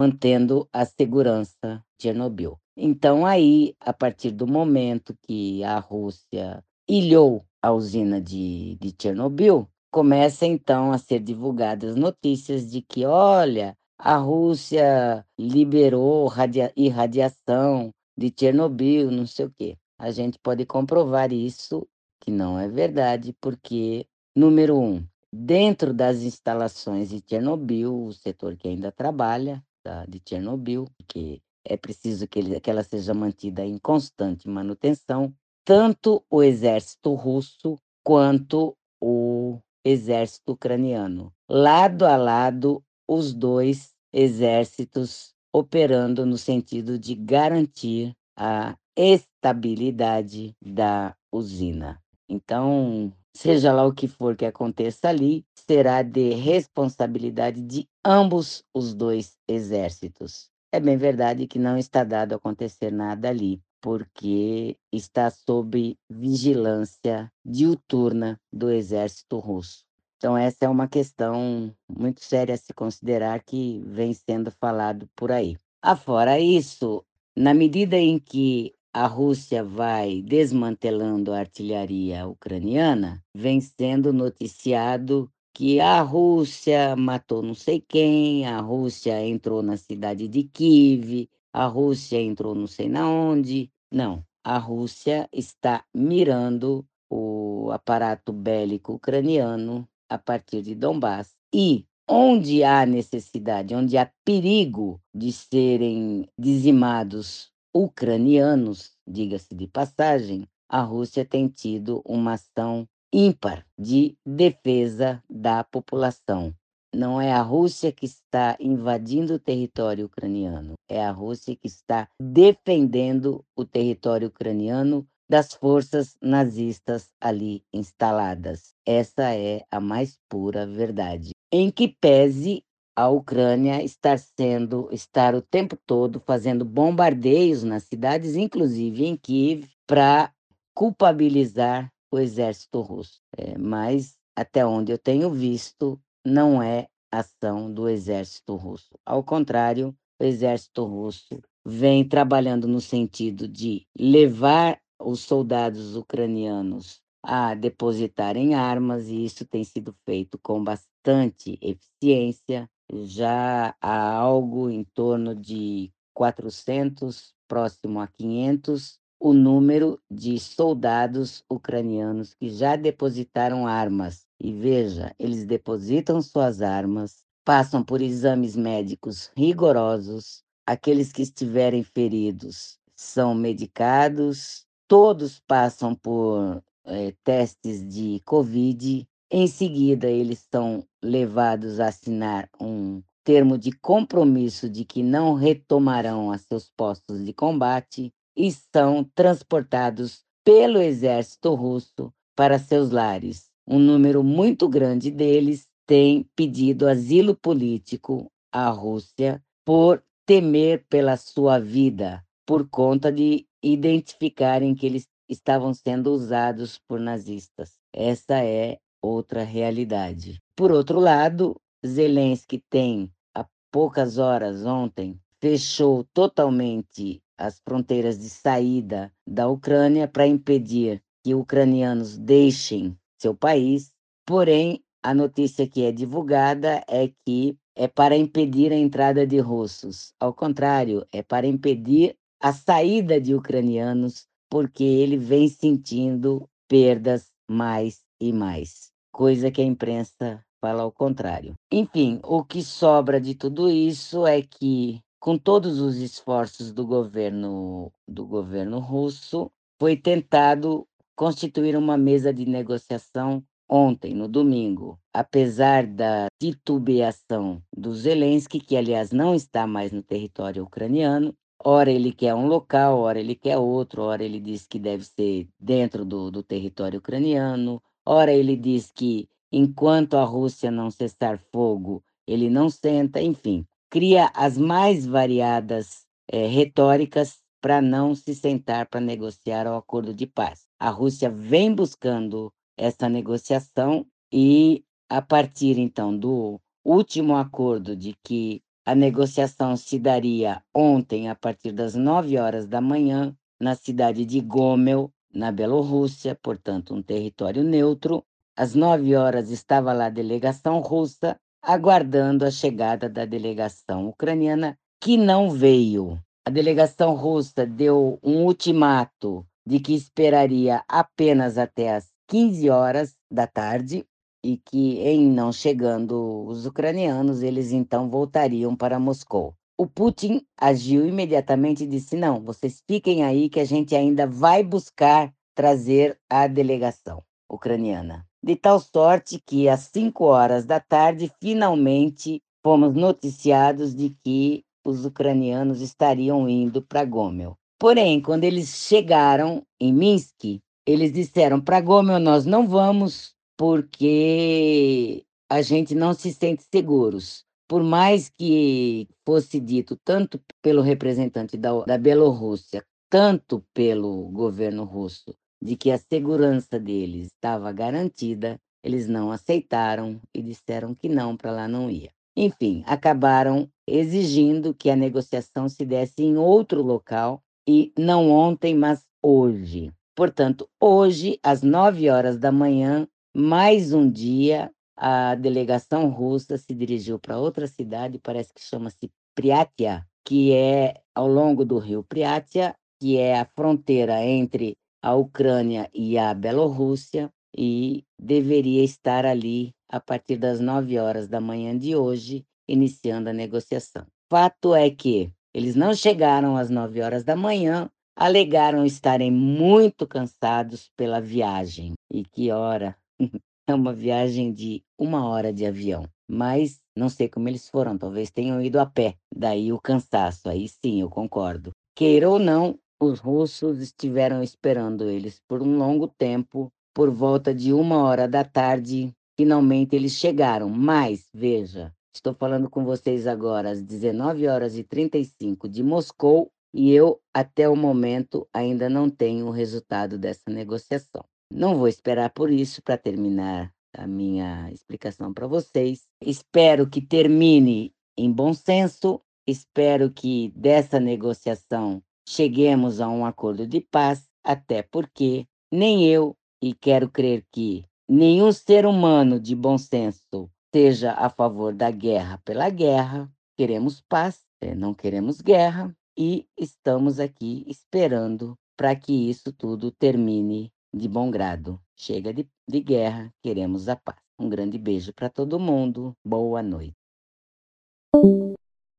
mantendo 0.00 0.66
a 0.72 0.86
segurança 0.86 1.84
de 1.98 2.04
Chernobyl. 2.04 2.58
Então, 2.74 3.26
aí, 3.26 3.74
a 3.78 3.92
partir 3.92 4.30
do 4.30 4.46
momento 4.46 5.14
que 5.28 5.62
a 5.62 5.78
Rússia 5.78 6.64
ilhou 6.88 7.44
a 7.60 7.70
usina 7.70 8.18
de, 8.18 8.78
de 8.80 8.94
Chernobyl, 8.98 9.68
começa 9.96 10.44
então 10.44 10.92
a 10.92 10.98
ser 10.98 11.20
divulgadas 11.20 11.96
notícias 11.96 12.70
de 12.70 12.82
que, 12.82 13.06
olha, 13.06 13.74
a 13.98 14.18
Rússia 14.18 15.24
liberou 15.38 16.26
radia 16.26 16.70
irradiação 16.76 17.90
de 18.14 18.30
Chernobyl, 18.38 19.10
não 19.10 19.26
sei 19.26 19.46
o 19.46 19.54
quê. 19.58 19.78
A 19.98 20.10
gente 20.10 20.38
pode 20.38 20.66
comprovar 20.66 21.32
isso, 21.32 21.88
que 22.20 22.30
não 22.30 22.58
é 22.58 22.68
verdade, 22.68 23.34
porque, 23.40 24.06
número 24.36 24.78
um, 24.78 25.02
dentro 25.32 25.94
das 25.94 26.18
instalações 26.18 27.08
de 27.08 27.24
Chernobyl, 27.26 28.08
o 28.08 28.12
setor 28.12 28.54
que 28.54 28.68
ainda 28.68 28.92
trabalha 28.92 29.64
tá, 29.82 30.04
de 30.04 30.20
Chernobyl, 30.28 30.90
que 31.08 31.40
é 31.64 31.74
preciso 31.74 32.28
que, 32.28 32.38
ele, 32.38 32.60
que 32.60 32.68
ela 32.68 32.82
seja 32.82 33.14
mantida 33.14 33.64
em 33.64 33.78
constante 33.78 34.46
manutenção, 34.46 35.32
tanto 35.64 36.22
o 36.28 36.42
exército 36.42 37.14
russo 37.14 37.78
quanto 38.04 38.76
o 39.00 39.58
exército 39.86 40.52
ucraniano. 40.52 41.32
Lado 41.48 42.04
a 42.04 42.16
lado, 42.16 42.82
os 43.08 43.32
dois 43.32 43.94
exércitos 44.12 45.32
operando 45.54 46.26
no 46.26 46.36
sentido 46.36 46.98
de 46.98 47.14
garantir 47.14 48.12
a 48.36 48.76
estabilidade 48.96 50.56
da 50.60 51.14
usina. 51.32 52.02
Então, 52.28 53.12
seja 53.34 53.72
lá 53.72 53.86
o 53.86 53.92
que 53.92 54.08
for 54.08 54.34
que 54.34 54.44
aconteça 54.44 55.08
ali, 55.08 55.44
será 55.54 56.02
de 56.02 56.30
responsabilidade 56.30 57.62
de 57.62 57.86
ambos 58.04 58.64
os 58.74 58.92
dois 58.92 59.36
exércitos. 59.48 60.50
É 60.72 60.80
bem 60.80 60.96
verdade 60.96 61.46
que 61.46 61.60
não 61.60 61.78
está 61.78 62.02
dado 62.02 62.34
acontecer 62.34 62.90
nada 62.90 63.28
ali, 63.28 63.62
porque 63.80 64.76
está 64.92 65.30
sob 65.30 65.96
vigilância 66.08 67.30
diuturna 67.44 68.40
do 68.52 68.70
exército 68.70 69.38
russo. 69.38 69.84
Então, 70.16 70.36
essa 70.36 70.64
é 70.64 70.68
uma 70.68 70.88
questão 70.88 71.74
muito 71.88 72.24
séria 72.24 72.54
a 72.54 72.58
se 72.58 72.72
considerar 72.72 73.42
que 73.42 73.82
vem 73.86 74.14
sendo 74.14 74.50
falado 74.50 75.08
por 75.14 75.30
aí. 75.30 75.56
Afora 75.82 76.40
isso, 76.40 77.04
na 77.36 77.52
medida 77.52 77.96
em 77.96 78.18
que 78.18 78.72
a 78.92 79.06
Rússia 79.06 79.62
vai 79.62 80.22
desmantelando 80.22 81.32
a 81.32 81.40
artilharia 81.40 82.26
ucraniana, 82.26 83.22
vem 83.34 83.60
sendo 83.60 84.10
noticiado 84.10 85.30
que 85.52 85.80
a 85.80 86.00
Rússia 86.00 86.96
matou 86.96 87.42
não 87.42 87.54
sei 87.54 87.78
quem, 87.80 88.46
a 88.46 88.58
Rússia 88.60 89.26
entrou 89.26 89.62
na 89.62 89.76
cidade 89.76 90.26
de 90.28 90.44
Kiev, 90.44 91.28
a 91.56 91.64
Rússia 91.64 92.20
entrou 92.20 92.54
não 92.54 92.66
sei 92.66 92.86
na 92.86 93.08
onde. 93.08 93.70
Não, 93.90 94.22
a 94.44 94.58
Rússia 94.58 95.26
está 95.32 95.82
mirando 95.94 96.86
o 97.10 97.70
aparato 97.72 98.30
bélico 98.30 98.92
ucraniano 98.92 99.88
a 100.06 100.18
partir 100.18 100.60
de 100.60 100.74
Donbass. 100.74 101.34
E 101.54 101.86
onde 102.06 102.62
há 102.62 102.84
necessidade, 102.84 103.74
onde 103.74 103.96
há 103.96 104.12
perigo 104.22 105.00
de 105.14 105.32
serem 105.32 106.28
dizimados 106.38 107.50
ucranianos, 107.74 108.92
diga-se 109.08 109.54
de 109.54 109.66
passagem, 109.66 110.46
a 110.68 110.82
Rússia 110.82 111.24
tem 111.24 111.48
tido 111.48 112.02
uma 112.04 112.34
ação 112.34 112.86
ímpar 113.10 113.64
de 113.78 114.14
defesa 114.26 115.24
da 115.26 115.64
população. 115.64 116.54
Não 116.96 117.20
é 117.20 117.30
a 117.30 117.42
Rússia 117.42 117.92
que 117.92 118.06
está 118.06 118.56
invadindo 118.58 119.34
o 119.34 119.38
território 119.38 120.06
ucraniano, 120.06 120.72
é 120.88 121.04
a 121.04 121.10
Rússia 121.10 121.54
que 121.54 121.66
está 121.66 122.08
defendendo 122.18 123.44
o 123.54 123.66
território 123.66 124.28
ucraniano 124.28 125.06
das 125.28 125.52
forças 125.52 126.16
nazistas 126.22 127.10
ali 127.20 127.62
instaladas. 127.70 128.72
Essa 128.86 129.34
é 129.34 129.62
a 129.70 129.78
mais 129.78 130.18
pura 130.26 130.66
verdade. 130.66 131.32
Em 131.52 131.70
que 131.70 131.86
pese 131.86 132.64
a 132.96 133.10
Ucrânia 133.10 133.84
estar 133.84 134.18
sendo 134.18 134.88
estar 134.90 135.34
o 135.34 135.42
tempo 135.42 135.76
todo 135.86 136.18
fazendo 136.18 136.64
bombardeios 136.64 137.62
nas 137.62 137.82
cidades, 137.82 138.36
inclusive 138.36 139.04
em 139.04 139.18
Kiev, 139.18 139.68
para 139.86 140.32
culpabilizar 140.74 141.92
o 142.10 142.18
exército 142.18 142.80
russo. 142.80 143.20
É, 143.36 143.58
mas 143.58 144.14
até 144.34 144.64
onde 144.64 144.92
eu 144.92 144.98
tenho 144.98 145.30
visto, 145.30 146.00
não 146.26 146.60
é 146.60 146.88
ação 147.10 147.72
do 147.72 147.88
exército 147.88 148.56
russo. 148.56 148.98
Ao 149.06 149.22
contrário, 149.22 149.96
o 150.20 150.24
exército 150.24 150.84
russo 150.84 151.40
vem 151.64 152.06
trabalhando 152.06 152.66
no 152.66 152.80
sentido 152.80 153.46
de 153.46 153.86
levar 153.98 154.78
os 155.00 155.20
soldados 155.20 155.94
ucranianos 155.94 157.00
a 157.22 157.54
depositarem 157.54 158.54
armas, 158.54 159.08
e 159.08 159.24
isso 159.24 159.44
tem 159.44 159.62
sido 159.62 159.94
feito 160.04 160.38
com 160.38 160.62
bastante 160.62 161.58
eficiência. 161.60 162.68
Já 163.04 163.74
há 163.80 164.12
algo 164.14 164.68
em 164.68 164.84
torno 164.84 165.34
de 165.34 165.92
400, 166.14 167.34
próximo 167.48 168.00
a 168.00 168.06
500, 168.06 168.98
o 169.20 169.32
número 169.32 170.00
de 170.10 170.38
soldados 170.38 171.44
ucranianos 171.50 172.34
que 172.34 172.48
já 172.48 172.76
depositaram 172.76 173.66
armas. 173.66 174.25
E 174.38 174.52
veja, 174.52 175.14
eles 175.18 175.44
depositam 175.44 176.20
suas 176.20 176.60
armas, 176.60 177.24
passam 177.44 177.82
por 177.82 178.00
exames 178.00 178.56
médicos 178.56 179.30
rigorosos, 179.36 180.42
aqueles 180.66 181.12
que 181.12 181.22
estiverem 181.22 181.82
feridos 181.82 182.78
são 182.94 183.34
medicados, 183.34 184.66
todos 184.88 185.38
passam 185.46 185.94
por 185.94 186.62
é, 186.84 187.12
testes 187.22 187.86
de 187.86 188.20
Covid. 188.24 189.06
Em 189.30 189.46
seguida, 189.46 190.08
eles 190.08 190.46
são 190.50 190.86
levados 191.02 191.78
a 191.78 191.88
assinar 191.88 192.48
um 192.60 193.02
termo 193.24 193.58
de 193.58 193.72
compromisso 193.72 194.68
de 194.68 194.84
que 194.84 195.02
não 195.02 195.34
retomarão 195.34 196.36
seus 196.38 196.70
postos 196.76 197.24
de 197.24 197.32
combate 197.32 198.12
e 198.36 198.52
são 198.52 199.02
transportados 199.14 200.24
pelo 200.44 200.80
exército 200.80 201.54
russo 201.54 202.12
para 202.36 202.58
seus 202.58 202.90
lares. 202.90 203.45
Um 203.68 203.80
número 203.80 204.22
muito 204.22 204.68
grande 204.68 205.10
deles 205.10 205.66
tem 205.86 206.24
pedido 206.36 206.86
asilo 206.86 207.34
político 207.34 208.30
à 208.52 208.68
Rússia 208.68 209.42
por 209.64 210.02
temer 210.24 210.84
pela 210.88 211.16
sua 211.16 211.58
vida, 211.58 212.24
por 212.46 212.68
conta 212.68 213.10
de 213.10 213.44
identificarem 213.62 214.74
que 214.74 214.86
eles 214.86 215.08
estavam 215.28 215.74
sendo 215.74 216.12
usados 216.12 216.78
por 216.86 217.00
nazistas. 217.00 217.72
Essa 217.92 218.44
é 218.44 218.78
outra 219.02 219.42
realidade. 219.42 220.40
Por 220.54 220.70
outro 220.70 221.00
lado, 221.00 221.56
Zelensky 221.84 222.62
tem, 222.70 223.12
há 223.34 223.44
poucas 223.72 224.18
horas 224.18 224.64
ontem, 224.64 225.18
fechou 225.40 226.04
totalmente 226.14 227.20
as 227.36 227.60
fronteiras 227.60 228.18
de 228.18 228.30
saída 228.30 229.12
da 229.26 229.48
Ucrânia 229.48 230.06
para 230.06 230.26
impedir 230.26 231.02
que 231.24 231.34
ucranianos 231.34 232.16
deixem 232.16 232.96
seu 233.18 233.34
país. 233.34 233.90
Porém, 234.24 234.82
a 235.02 235.14
notícia 235.14 235.68
que 235.68 235.84
é 235.84 235.92
divulgada 235.92 236.82
é 236.88 237.10
que 237.24 237.56
é 237.76 237.86
para 237.86 238.16
impedir 238.16 238.72
a 238.72 238.76
entrada 238.76 239.26
de 239.26 239.38
russos. 239.38 240.12
Ao 240.18 240.32
contrário, 240.32 241.06
é 241.12 241.22
para 241.22 241.46
impedir 241.46 242.16
a 242.40 242.52
saída 242.52 243.20
de 243.20 243.34
ucranianos, 243.34 244.26
porque 244.50 244.84
ele 244.84 245.16
vem 245.16 245.48
sentindo 245.48 246.48
perdas 246.68 247.30
mais 247.48 248.00
e 248.20 248.32
mais, 248.32 248.90
coisa 249.12 249.50
que 249.50 249.60
a 249.60 249.64
imprensa 249.64 250.42
fala 250.60 250.82
ao 250.82 250.90
contrário. 250.90 251.54
Enfim, 251.70 252.18
o 252.24 252.42
que 252.42 252.62
sobra 252.62 253.20
de 253.20 253.34
tudo 253.34 253.70
isso 253.70 254.26
é 254.26 254.42
que, 254.42 255.00
com 255.20 255.38
todos 255.38 255.80
os 255.80 255.96
esforços 255.96 256.72
do 256.72 256.86
governo 256.86 257.92
do 258.08 258.26
governo 258.26 258.78
russo, 258.78 259.50
foi 259.78 259.96
tentado 259.96 260.86
constituir 261.16 261.76
uma 261.76 261.96
mesa 261.96 262.32
de 262.32 262.46
negociação 262.46 263.42
ontem, 263.68 264.14
no 264.14 264.28
domingo, 264.28 265.00
apesar 265.12 265.86
da 265.86 266.26
titubeação 266.40 267.60
do 267.76 267.92
Zelensky, 267.94 268.60
que 268.60 268.76
aliás 268.76 269.10
não 269.10 269.34
está 269.34 269.66
mais 269.66 269.90
no 269.90 270.02
território 270.02 270.62
ucraniano, 270.62 271.34
Ora 271.64 271.90
ele 271.90 272.12
quer 272.12 272.34
um 272.34 272.46
local, 272.46 273.00
ora 273.00 273.18
ele 273.18 273.34
quer 273.34 273.56
outro, 273.58 274.02
ora 274.02 274.22
ele 274.22 274.38
diz 274.38 274.66
que 274.66 274.78
deve 274.78 275.04
ser 275.04 275.48
dentro 275.58 276.04
do, 276.04 276.30
do 276.30 276.42
território 276.42 276.98
ucraniano, 276.98 277.82
ora 278.04 278.32
ele 278.32 278.56
diz 278.56 278.92
que 278.92 279.28
enquanto 279.50 280.16
a 280.16 280.24
Rússia 280.24 280.70
não 280.70 280.90
cessar 280.90 281.40
fogo, 281.50 282.04
ele 282.26 282.50
não 282.50 282.68
senta, 282.68 283.20
enfim, 283.20 283.66
cria 283.90 284.30
as 284.34 284.58
mais 284.58 285.06
variadas 285.06 286.06
é, 286.30 286.46
retóricas 286.46 287.38
para 287.66 287.82
não 287.82 288.14
se 288.14 288.32
sentar 288.32 288.86
para 288.86 289.00
negociar 289.00 289.66
o 289.66 289.74
acordo 289.74 290.14
de 290.14 290.24
paz. 290.24 290.68
A 290.78 290.88
Rússia 290.88 291.28
vem 291.28 291.74
buscando 291.74 292.52
essa 292.78 293.08
negociação 293.08 294.06
e, 294.32 294.84
a 295.10 295.20
partir 295.20 295.76
então 295.76 296.16
do 296.16 296.60
último 296.84 297.34
acordo 297.34 297.96
de 297.96 298.14
que 298.22 298.62
a 298.86 298.94
negociação 298.94 299.76
se 299.76 299.98
daria 299.98 300.62
ontem, 300.72 301.28
a 301.28 301.34
partir 301.34 301.72
das 301.72 301.96
9 301.96 302.38
horas 302.38 302.68
da 302.68 302.80
manhã, 302.80 303.36
na 303.60 303.74
cidade 303.74 304.24
de 304.24 304.40
Gomel, 304.40 305.10
na 305.34 305.50
Bielorrússia, 305.50 306.38
portanto, 306.40 306.94
um 306.94 307.02
território 307.02 307.64
neutro. 307.64 308.22
Às 308.56 308.76
9 308.76 309.16
horas 309.16 309.50
estava 309.50 309.92
lá 309.92 310.06
a 310.06 310.10
delegação 310.10 310.78
russa, 310.78 311.36
aguardando 311.60 312.44
a 312.44 312.50
chegada 312.52 313.08
da 313.08 313.24
delegação 313.24 314.06
ucraniana, 314.06 314.78
que 315.00 315.16
não 315.16 315.50
veio. 315.50 316.16
A 316.46 316.50
delegação 316.50 317.16
russa 317.16 317.66
deu 317.66 318.20
um 318.22 318.44
ultimato 318.44 319.44
de 319.66 319.80
que 319.80 319.92
esperaria 319.92 320.84
apenas 320.86 321.58
até 321.58 321.92
as 321.92 322.06
15 322.28 322.70
horas 322.70 323.16
da 323.28 323.48
tarde 323.48 324.06
e 324.44 324.56
que, 324.56 325.00
em 325.00 325.28
não 325.28 325.50
chegando 325.50 326.46
os 326.46 326.64
ucranianos, 326.64 327.42
eles 327.42 327.72
então 327.72 328.08
voltariam 328.08 328.76
para 328.76 328.96
Moscou. 328.96 329.56
O 329.76 329.88
Putin 329.88 330.40
agiu 330.56 331.04
imediatamente 331.04 331.82
e 331.82 331.88
disse: 331.88 332.16
não, 332.16 332.40
vocês 332.40 332.80
fiquem 332.86 333.24
aí 333.24 333.48
que 333.48 333.58
a 333.58 333.64
gente 333.64 333.96
ainda 333.96 334.24
vai 334.24 334.62
buscar 334.62 335.34
trazer 335.52 336.16
a 336.30 336.46
delegação 336.46 337.24
ucraniana. 337.50 338.24
De 338.40 338.54
tal 338.54 338.78
sorte 338.78 339.42
que, 339.44 339.68
às 339.68 339.80
5 339.92 340.24
horas 340.24 340.64
da 340.64 340.78
tarde, 340.78 341.28
finalmente 341.40 342.40
fomos 342.62 342.94
noticiados 342.94 343.92
de 343.92 344.16
que 344.22 344.64
os 344.86 345.04
ucranianos 345.04 345.80
estariam 345.80 346.48
indo 346.48 346.80
para 346.80 347.04
Gomel. 347.04 347.58
Porém, 347.78 348.22
quando 348.22 348.44
eles 348.44 348.68
chegaram 348.68 349.66
em 349.80 349.92
Minsk, 349.92 350.60
eles 350.86 351.12
disseram: 351.12 351.60
para 351.60 351.80
Gomel 351.80 352.20
nós 352.20 352.46
não 352.46 352.66
vamos, 352.66 353.34
porque 353.56 355.24
a 355.50 355.60
gente 355.60 355.94
não 355.94 356.14
se 356.14 356.32
sente 356.32 356.64
seguros. 356.72 357.44
Por 357.68 357.82
mais 357.82 358.28
que 358.28 359.08
fosse 359.24 359.58
dito 359.58 359.96
tanto 360.04 360.40
pelo 360.62 360.82
representante 360.82 361.56
da, 361.56 361.84
da 361.84 361.98
Bielorrússia, 361.98 362.84
tanto 363.10 363.64
pelo 363.74 364.28
governo 364.28 364.84
russo, 364.84 365.34
de 365.60 365.76
que 365.76 365.90
a 365.90 365.98
segurança 365.98 366.78
deles 366.78 367.26
estava 367.26 367.72
garantida, 367.72 368.60
eles 368.84 369.08
não 369.08 369.32
aceitaram 369.32 370.20
e 370.32 370.40
disseram 370.40 370.94
que 370.94 371.08
não, 371.08 371.36
para 371.36 371.50
lá 371.50 371.66
não 371.66 371.90
ia. 371.90 372.15
Enfim, 372.36 372.82
acabaram 372.86 373.68
exigindo 373.88 374.74
que 374.74 374.90
a 374.90 374.96
negociação 374.96 375.68
se 375.68 375.84
desse 375.84 376.22
em 376.22 376.36
outro 376.36 376.82
local 376.82 377.40
e 377.66 377.92
não 377.98 378.30
ontem, 378.30 378.74
mas 378.74 379.04
hoje. 379.22 379.90
Portanto, 380.14 380.68
hoje, 380.80 381.38
às 381.42 381.62
nove 381.62 382.10
horas 382.10 382.38
da 382.38 382.52
manhã, 382.52 383.06
mais 383.34 383.92
um 383.92 384.10
dia, 384.10 384.70
a 384.96 385.34
delegação 385.34 386.08
russa 386.08 386.56
se 386.58 386.74
dirigiu 386.74 387.18
para 387.18 387.38
outra 387.38 387.66
cidade, 387.66 388.18
parece 388.18 388.52
que 388.52 388.62
chama-se 388.62 389.10
Priatia, 389.34 390.04
que 390.24 390.52
é 390.52 390.94
ao 391.14 391.28
longo 391.28 391.64
do 391.64 391.78
rio 391.78 392.02
Priatia, 392.02 392.74
que 393.00 393.16
é 393.18 393.38
a 393.38 393.44
fronteira 393.44 394.24
entre 394.24 394.76
a 395.02 395.14
Ucrânia 395.14 395.88
e 395.94 396.18
a 396.18 396.32
Bielorrússia. 396.34 397.30
e 397.58 398.04
deveria 398.20 398.84
estar 398.84 399.24
ali 399.24 399.72
a 399.90 400.00
partir 400.00 400.36
das 400.36 400.60
9 400.60 400.98
horas 400.98 401.28
da 401.28 401.40
manhã 401.40 401.76
de 401.76 401.94
hoje, 401.94 402.44
iniciando 402.68 403.30
a 403.30 403.32
negociação. 403.32 404.06
Fato 404.30 404.74
é 404.74 404.90
que 404.90 405.30
eles 405.54 405.74
não 405.74 405.94
chegaram 405.94 406.56
às 406.56 406.68
9 406.68 407.00
horas 407.00 407.24
da 407.24 407.36
manhã, 407.36 407.88
alegaram 408.16 408.84
estarem 408.84 409.30
muito 409.30 410.06
cansados 410.06 410.90
pela 410.96 411.20
viagem. 411.20 411.92
E 412.12 412.24
que 412.24 412.50
hora! 412.50 412.96
É 413.68 413.74
uma 413.74 413.92
viagem 413.92 414.52
de 414.52 414.84
uma 414.96 415.26
hora 415.28 415.52
de 415.52 415.66
avião. 415.66 416.08
Mas 416.30 416.78
não 416.96 417.08
sei 417.08 417.28
como 417.28 417.48
eles 417.48 417.68
foram, 417.68 417.98
talvez 417.98 418.30
tenham 418.30 418.62
ido 418.62 418.78
a 418.78 418.86
pé. 418.86 419.16
Daí 419.34 419.72
o 419.72 419.80
cansaço, 419.80 420.48
aí 420.48 420.68
sim, 420.68 421.00
eu 421.00 421.10
concordo. 421.10 421.72
Queira 421.96 422.30
ou 422.30 422.38
não, 422.38 422.78
os 423.02 423.18
russos 423.18 423.80
estiveram 423.80 424.40
esperando 424.40 425.10
eles 425.10 425.40
por 425.48 425.62
um 425.62 425.78
longo 425.78 426.06
tempo. 426.06 426.68
Por 426.94 427.10
volta 427.10 427.52
de 427.52 427.72
uma 427.72 428.04
hora 428.04 428.28
da 428.28 428.44
tarde, 428.44 429.12
finalmente 429.36 429.94
eles 429.94 430.12
chegaram. 430.12 430.68
Mas, 430.68 431.28
veja, 431.32 431.92
estou 432.14 432.34
falando 432.34 432.68
com 432.70 432.84
vocês 432.84 433.26
agora 433.26 433.70
às 433.70 433.82
19 433.82 434.46
horas 434.48 434.76
e 434.76 434.82
35 434.82 435.68
de 435.68 435.82
Moscou 435.82 436.50
e 436.74 436.92
eu, 436.92 437.20
até 437.32 437.66
o 437.68 437.74
momento, 437.74 438.46
ainda 438.52 438.88
não 438.88 439.08
tenho 439.08 439.46
o 439.46 439.50
resultado 439.50 440.18
dessa 440.18 440.50
negociação. 440.50 441.24
Não 441.50 441.78
vou 441.78 441.88
esperar 441.88 442.30
por 442.30 442.50
isso 442.50 442.82
para 442.82 442.98
terminar 442.98 443.72
a 443.94 444.06
minha 444.06 444.70
explicação 444.70 445.32
para 445.32 445.46
vocês. 445.46 446.02
Espero 446.20 446.86
que 446.86 447.00
termine 447.00 447.94
em 448.14 448.30
bom 448.30 448.52
senso, 448.52 449.22
espero 449.46 450.10
que 450.10 450.52
dessa 450.54 451.00
negociação 451.00 452.02
cheguemos 452.28 453.00
a 453.00 453.08
um 453.08 453.24
acordo 453.24 453.66
de 453.66 453.80
paz, 453.80 454.28
até 454.44 454.82
porque 454.82 455.46
nem 455.72 456.06
eu, 456.06 456.36
e 456.62 456.74
quero 456.74 457.08
crer 457.08 457.44
que 457.50 457.86
nenhum 458.08 458.52
ser 458.52 458.86
humano 458.86 459.40
de 459.40 459.54
bom 459.54 459.76
senso 459.76 460.50
seja 460.74 461.12
a 461.12 461.28
favor 461.30 461.74
da 461.74 461.90
guerra 461.90 462.38
pela 462.44 462.68
guerra, 462.68 463.30
queremos 463.56 464.00
paz, 464.00 464.44
eh, 464.60 464.74
não 464.74 464.92
queremos 464.92 465.40
guerra, 465.40 465.96
e 466.16 466.46
estamos 466.56 467.18
aqui 467.18 467.64
esperando 467.66 468.56
para 468.76 468.94
que 468.94 469.30
isso 469.30 469.52
tudo 469.52 469.90
termine 469.90 470.72
de 470.94 471.08
bom 471.08 471.30
grado. 471.30 471.80
Chega 471.94 472.32
de, 472.32 472.48
de 472.68 472.80
guerra, 472.80 473.32
queremos 473.42 473.88
a 473.88 473.96
paz. 473.96 474.18
Um 474.38 474.48
grande 474.48 474.78
beijo 474.78 475.12
para 475.14 475.30
todo 475.30 475.58
mundo. 475.58 476.14
Boa 476.24 476.62
noite. 476.62 476.94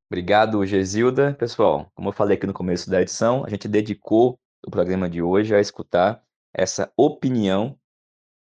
Obrigado, 0.09 0.65
Gesilda. 0.65 1.33
Pessoal, 1.33 1.91
como 1.93 2.09
eu 2.09 2.13
falei 2.13 2.37
aqui 2.37 2.47
no 2.47 2.53
começo 2.53 2.89
da 2.89 3.01
edição, 3.01 3.43
a 3.45 3.49
gente 3.49 3.67
dedicou 3.67 4.39
o 4.65 4.71
programa 4.71 5.09
de 5.09 5.21
hoje 5.21 5.53
a 5.53 5.59
escutar 5.59 6.23
essa 6.53 6.91
opinião 6.97 7.77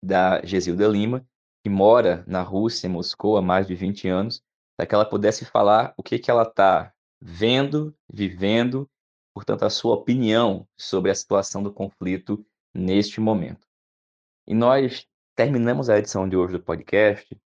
da 0.03 0.45
Gesilda 0.45 0.88
Lima, 0.88 1.27
que 1.62 1.71
mora 1.71 2.25
na 2.27 2.43
Rússia, 2.43 2.87
em 2.87 2.91
Moscou, 2.91 3.37
há 3.37 3.43
mais 3.43 3.67
de 3.67 3.75
20 3.75 4.09
anos, 4.09 4.43
para 4.77 4.87
que 4.87 4.95
ela 4.95 5.09
pudesse 5.09 5.45
falar 5.45 5.95
o 5.97 6.03
que, 6.03 6.19
que 6.19 6.31
ela 6.31 6.43
está 6.43 6.93
vendo, 7.21 7.95
vivendo, 8.12 8.91
portanto, 9.33 9.65
a 9.65 9.71
sua 9.71 9.95
opinião 9.95 10.67
sobre 10.77 11.11
a 11.11 11.15
situação 11.15 11.62
do 11.62 11.73
conflito 11.73 12.45
neste 12.75 13.21
momento. 13.21 13.67
E 14.47 14.55
nós 14.55 15.07
terminamos 15.37 15.88
a 15.88 15.99
edição 15.99 16.29
de 16.29 16.37
hoje 16.37 16.55
do 16.55 16.62
podcast 16.62 17.41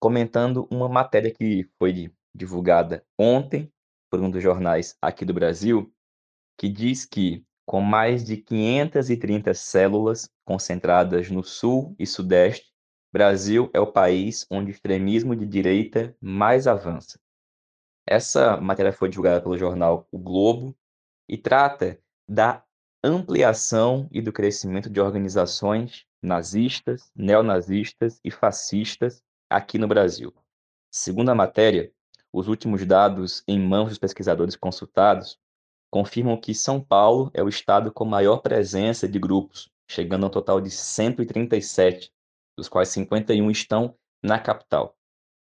comentando 0.00 0.66
uma 0.70 0.88
matéria 0.88 1.32
que 1.32 1.68
foi 1.78 2.12
divulgada 2.34 3.06
ontem 3.16 3.72
por 4.10 4.20
um 4.20 4.28
dos 4.28 4.42
jornais 4.42 4.96
aqui 5.00 5.24
do 5.24 5.32
Brasil, 5.32 5.94
que 6.58 6.68
diz 6.68 7.04
que 7.06 7.44
com 7.72 7.80
mais 7.80 8.22
de 8.22 8.36
530 8.36 9.54
células 9.54 10.28
concentradas 10.44 11.30
no 11.30 11.42
sul 11.42 11.96
e 11.98 12.06
sudeste, 12.06 12.70
Brasil 13.10 13.70
é 13.72 13.80
o 13.80 13.90
país 13.90 14.46
onde 14.50 14.70
o 14.70 14.74
extremismo 14.74 15.34
de 15.34 15.46
direita 15.46 16.14
mais 16.20 16.66
avança. 16.66 17.18
Essa 18.06 18.58
matéria 18.58 18.92
foi 18.92 19.08
divulgada 19.08 19.40
pelo 19.40 19.56
jornal 19.56 20.06
O 20.12 20.18
Globo 20.18 20.76
e 21.26 21.38
trata 21.38 21.98
da 22.28 22.62
ampliação 23.02 24.06
e 24.12 24.20
do 24.20 24.34
crescimento 24.34 24.90
de 24.90 25.00
organizações 25.00 26.04
nazistas, 26.22 27.10
neonazistas 27.16 28.20
e 28.22 28.30
fascistas 28.30 29.22
aqui 29.48 29.78
no 29.78 29.88
Brasil. 29.88 30.30
Segundo 30.90 31.30
a 31.30 31.34
matéria, 31.34 31.90
os 32.30 32.48
últimos 32.48 32.84
dados 32.84 33.42
em 33.48 33.58
mãos 33.58 33.88
dos 33.88 33.98
pesquisadores 33.98 34.56
consultados 34.56 35.40
confirmam 35.92 36.40
que 36.40 36.54
São 36.54 36.80
Paulo 36.80 37.30
é 37.34 37.42
o 37.42 37.50
estado 37.50 37.92
com 37.92 38.06
maior 38.06 38.38
presença 38.38 39.06
de 39.06 39.18
grupos, 39.18 39.70
chegando 39.86 40.24
a 40.24 40.28
um 40.28 40.30
total 40.30 40.58
de 40.58 40.70
137, 40.70 42.10
dos 42.56 42.66
quais 42.66 42.88
51 42.88 43.50
estão 43.50 43.94
na 44.22 44.38
capital. 44.38 44.96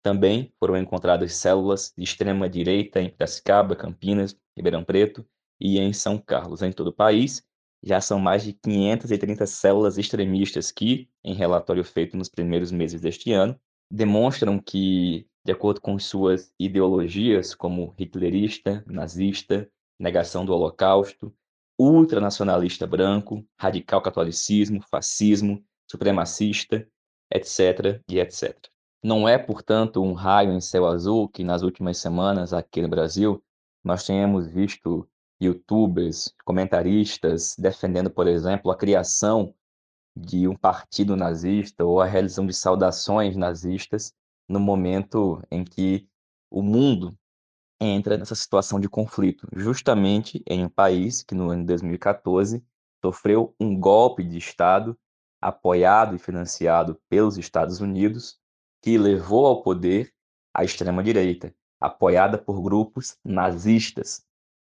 Também 0.05 0.53
foram 0.61 0.77
encontradas 0.77 1.35
células 1.35 1.93
de 1.99 2.05
extrema 2.05 2.49
direita 2.49 3.01
em 3.01 3.11
Piracicaba, 3.11 3.75
Campinas, 3.75 4.39
Ribeirão 4.57 4.85
Preto 4.85 5.27
e 5.61 5.81
em 5.81 5.93
São 5.93 6.17
Carlos. 6.17 6.63
Em 6.63 6.71
todo 6.71 6.89
o 6.89 6.93
país, 6.93 7.45
já 7.83 8.01
são 8.01 8.21
mais 8.21 8.45
de 8.45 8.53
530 8.53 9.45
células 9.47 9.99
extremistas 9.99 10.71
que, 10.71 11.09
em 11.25 11.35
relatório 11.35 11.83
feito 11.83 12.17
nos 12.17 12.29
primeiros 12.29 12.71
meses 12.71 13.01
deste 13.01 13.33
ano, 13.33 13.59
demonstram 13.91 14.61
que, 14.61 15.27
de 15.45 15.51
acordo 15.51 15.81
com 15.81 15.99
suas 15.99 16.53
ideologias, 16.57 17.53
como 17.53 17.93
hitlerista, 17.99 18.85
nazista, 18.87 19.69
negação 19.99 20.45
do 20.45 20.53
Holocausto, 20.53 21.35
ultranacionalista 21.79 22.87
branco, 22.87 23.45
radical 23.59 24.01
catolicismo, 24.01 24.81
fascismo, 24.91 25.63
supremacista, 25.91 26.87
etc. 27.33 28.03
e 28.09 28.19
etc. 28.19 28.57
Não 29.03 29.29
é, 29.29 29.39
portanto, 29.39 30.03
um 30.03 30.13
raio 30.13 30.53
em 30.53 30.61
céu 30.61 30.87
azul 30.87 31.29
que 31.29 31.45
nas 31.45 31.63
últimas 31.63 31.99
semanas 31.99 32.53
aqui 32.53 32.83
no 32.83 32.89
Brasil 32.89 33.43
nós 33.85 34.05
tenhamos 34.05 34.49
visto 34.49 35.09
youtubers, 35.41 36.35
comentaristas 36.45 37.55
defendendo, 37.59 38.11
por 38.11 38.27
exemplo, 38.27 38.71
a 38.71 38.77
criação 38.77 39.55
de 40.17 40.49
um 40.49 40.57
partido 40.57 41.15
nazista 41.15 41.85
ou 41.85 42.01
a 42.01 42.07
realização 42.07 42.47
de 42.47 42.55
saudações 42.55 43.37
nazistas 43.37 44.15
no 44.49 44.59
momento 44.59 45.43
em 45.51 45.63
que 45.63 46.09
o 46.51 46.63
mundo 46.63 47.17
entra 47.81 48.17
nessa 48.17 48.35
situação 48.35 48.81
de 48.81 48.89
conflito, 48.89 49.47
justamente 49.55 50.43
em 50.47 50.65
um 50.65 50.69
país 50.69 51.23
que 51.23 51.35
no 51.35 51.51
ano 51.51 51.63
de 51.63 51.67
2014 51.69 52.65
sofreu 53.05 53.55
um 53.61 53.79
golpe 53.79 54.25
de 54.25 54.39
Estado 54.39 54.99
apoiado 55.41 56.17
e 56.17 56.19
financiado 56.19 57.01
pelos 57.09 57.39
Estados 57.39 57.81
Unidos 57.81 58.39
que 58.83 58.97
levou 58.97 59.47
ao 59.47 59.63
poder 59.63 60.13
a 60.55 60.65
extrema-direita, 60.65 61.55
apoiada 61.81 62.39
por 62.39 62.61
grupos 62.63 63.19
nazistas. 63.25 64.25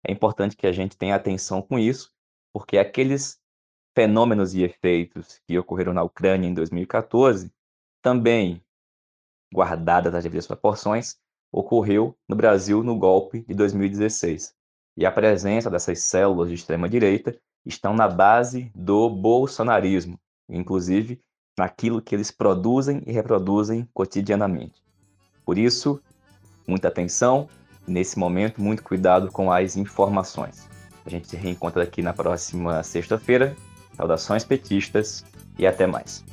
É 0.05 0.13
importante 0.13 0.57
que 0.57 0.67
a 0.67 0.73
gente 0.73 0.97
tenha 0.97 1.15
atenção 1.15 1.63
com 1.63 1.79
isso, 1.79 2.13
porque 2.53 2.79
aqueles 2.79 3.41
fenômenos 3.95 4.55
e 4.55 4.63
efeitos 4.63 5.41
que 5.47 5.59
ocorreram 5.59 5.93
na 5.93 6.03
Ucrânia 6.03 6.49
em 6.49 6.55
2014 6.55 7.53
também, 8.03 8.63
guardadas 9.53 10.15
as 10.15 10.23
devidas 10.23 10.47
proporções, 10.47 11.19
ocorreu 11.53 12.17
no 12.29 12.37
Brasil 12.37 12.83
no 12.83 12.97
golpe 12.97 13.45
de 13.47 13.55
2016. 13.55 14.55
E 14.97 15.07
a 15.07 15.13
presença 15.13 15.71
dessas 15.71 16.01
células 16.01 16.49
de 16.49 16.55
extrema-direita 16.55 17.37
estão 17.65 17.95
na 17.95 18.09
base 18.09 18.71
do 18.75 19.09
bolsonarismo, 19.09 20.19
inclusive 20.49 21.21
naquilo 21.59 22.01
que 22.01 22.15
eles 22.15 22.31
produzem 22.31 23.03
e 23.07 23.13
reproduzem 23.13 23.89
cotidianamente. 23.93 24.83
Por 25.45 25.59
isso, 25.59 26.01
muita 26.67 26.89
atenção 26.89 27.49
nesse 27.87 28.19
momento, 28.19 28.63
muito 28.63 28.83
cuidado 28.83 29.31
com 29.33 29.51
as 29.51 29.77
informações. 29.77 30.69
A 31.05 31.11
gente 31.11 31.27
se 31.27 31.37
reencontra 31.37 31.83
aqui 31.83 32.03
na 32.03 32.13
próxima 32.13 32.83
sexta-feira. 32.83 33.57
Saudações 33.97 34.45
petistas 34.45 35.25
e 35.59 35.67
até 35.67 35.87
mais. 35.87 36.25